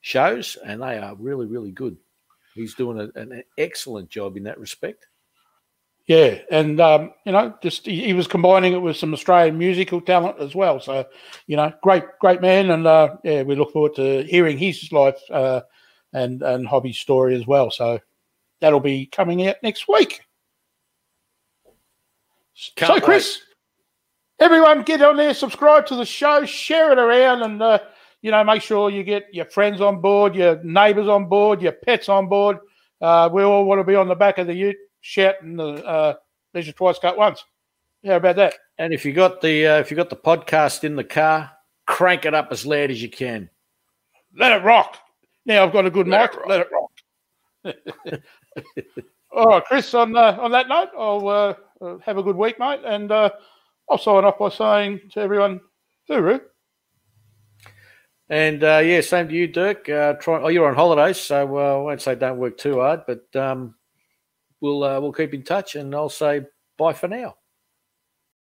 shows, 0.02 0.58
and 0.64 0.82
they 0.82 0.98
are 0.98 1.16
really 1.16 1.48
really 1.48 1.72
good. 1.72 1.98
He's 2.54 2.76
doing 2.76 3.00
a, 3.00 3.20
an 3.20 3.44
excellent 3.58 4.10
job 4.10 4.38
in 4.38 4.44
that 4.44 4.60
respect. 4.60 5.08
Yeah, 6.06 6.40
and 6.50 6.80
um, 6.80 7.14
you 7.24 7.32
know, 7.32 7.54
just 7.62 7.86
he, 7.86 8.04
he, 8.06 8.14
was 8.14 8.26
combining 8.26 8.74
it 8.74 8.82
with 8.82 8.98
some 8.98 9.14
Australian 9.14 9.60
musical 9.60 10.02
talent 10.02 10.40
as 10.40 10.56
well. 10.56 10.80
So, 10.80 11.06
you 11.46 11.56
know, 11.56 11.72
great, 11.84 12.04
great 12.20 12.42
man, 12.42 12.72
and 12.72 12.88
uh, 12.88 13.18
yeah, 13.24 13.44
we 13.44 13.56
look 13.56 13.72
forward 13.72 13.94
to 13.96 14.24
hearing 14.24 14.58
his 14.58 14.92
life 14.92 15.20
uh, 15.30 15.62
and 16.14 16.42
and 16.42 16.68
hobby 16.68 16.94
story 16.94 17.36
as 17.36 17.46
well. 17.46 17.70
So, 17.70 18.00
that'll 18.60 18.80
be 18.80 19.06
coming 19.06 19.48
out 19.48 19.58
next 19.62 19.88
week. 19.88 20.22
Can't 22.76 22.96
so, 22.96 23.00
Chris, 23.00 23.40
wait. 24.40 24.46
everyone, 24.46 24.84
get 24.84 25.02
on 25.02 25.18
there, 25.18 25.34
subscribe 25.34 25.86
to 25.88 25.96
the 25.96 26.06
show, 26.06 26.46
share 26.46 26.92
it 26.92 27.00
around, 27.00 27.44
and 27.44 27.62
uh, 27.62 27.80
you 28.22 28.32
know, 28.32 28.44
make 28.44 28.62
sure 28.62 28.90
you 28.90 29.04
get 29.04 29.34
your 29.34 29.46
friends 29.46 29.82
on 29.82 30.02
board, 30.02 30.36
your 30.36 30.62
neighbours 30.64 31.08
on 31.08 31.28
board, 31.28 31.62
your 31.62 31.72
pets 31.72 32.10
on 32.10 32.28
board. 32.28 32.58
Uh, 33.02 33.30
we 33.32 33.44
all 33.44 33.64
want 33.66 33.80
to 33.80 33.84
be 33.84 33.96
on 33.96 34.08
the 34.08 34.16
back 34.16 34.38
of 34.38 34.48
the 34.48 34.54
ute 34.54 34.76
shouting 35.02 35.56
the 35.56 35.86
uh, 35.86 36.14
measure 36.54 36.74
twice, 36.74 37.00
cut 37.00 37.18
once. 37.18 37.44
How 38.06 38.18
about 38.18 38.36
that? 38.38 38.56
And 38.78 38.94
if 38.94 39.06
you 39.06 39.14
got 39.14 39.42
the 39.42 39.68
uh, 39.68 39.80
if 39.80 39.92
you 39.92 39.98
got 39.98 40.10
the 40.10 40.16
podcast 40.16 40.84
in 40.84 40.96
the 40.96 41.04
car, 41.04 41.52
crank 41.86 42.26
it 42.26 42.34
up 42.34 42.50
as 42.52 42.66
loud 42.66 42.92
as 42.92 43.02
you 43.02 43.10
can. 43.10 43.50
Let 44.36 44.54
it 44.54 44.64
rock. 44.64 44.98
Now 45.46 45.66
I've 45.66 45.74
got 45.74 45.86
a 45.86 45.92
good 45.92 46.08
let 46.08 46.34
mic. 46.34 46.42
It 46.42 46.48
let 46.48 46.60
it 46.62 46.68
rock. 46.72 46.92
All 49.32 49.46
right, 49.46 49.66
Chris. 49.66 49.94
On 49.94 50.16
uh, 50.16 50.38
on 50.40 50.52
that 50.52 50.68
note, 50.68 50.90
I'll 50.98 51.28
uh, 51.28 51.54
uh, 51.82 51.98
have 52.06 52.18
a 52.18 52.24
good 52.24 52.36
week, 52.36 52.60
mate, 52.60 52.82
and 52.86 53.12
uh, 53.12 53.30
I'll 53.90 53.98
sign 53.98 54.26
off 54.26 54.40
by 54.40 54.50
saying 54.50 55.02
to 55.12 55.20
everyone, 55.20 55.62
"Thuru." 56.10 56.42
And 58.30 58.64
uh, 58.64 58.82
yeah, 58.84 59.02
same 59.02 59.28
to 59.28 59.34
you, 59.34 59.48
Dirk. 59.48 59.90
Uh, 59.90 60.14
try. 60.14 60.40
Oh, 60.42 60.50
you're 60.50 60.68
on 60.68 60.76
holidays, 60.76 61.20
so 61.20 61.58
uh, 61.58 61.80
I 61.80 61.82
won't 61.82 62.02
say 62.02 62.16
don't 62.16 62.38
work 62.38 62.58
too 62.58 62.80
hard, 62.80 63.02
but 63.08 63.36
um, 63.36 63.76
we'll 64.62 64.84
uh, 64.84 65.00
we'll 65.00 65.14
keep 65.14 65.34
in 65.34 65.44
touch, 65.44 65.76
and 65.76 65.94
I'll 65.96 66.10
say 66.10 66.42
bye 66.78 66.94
for 66.94 67.08
now. 67.08 67.36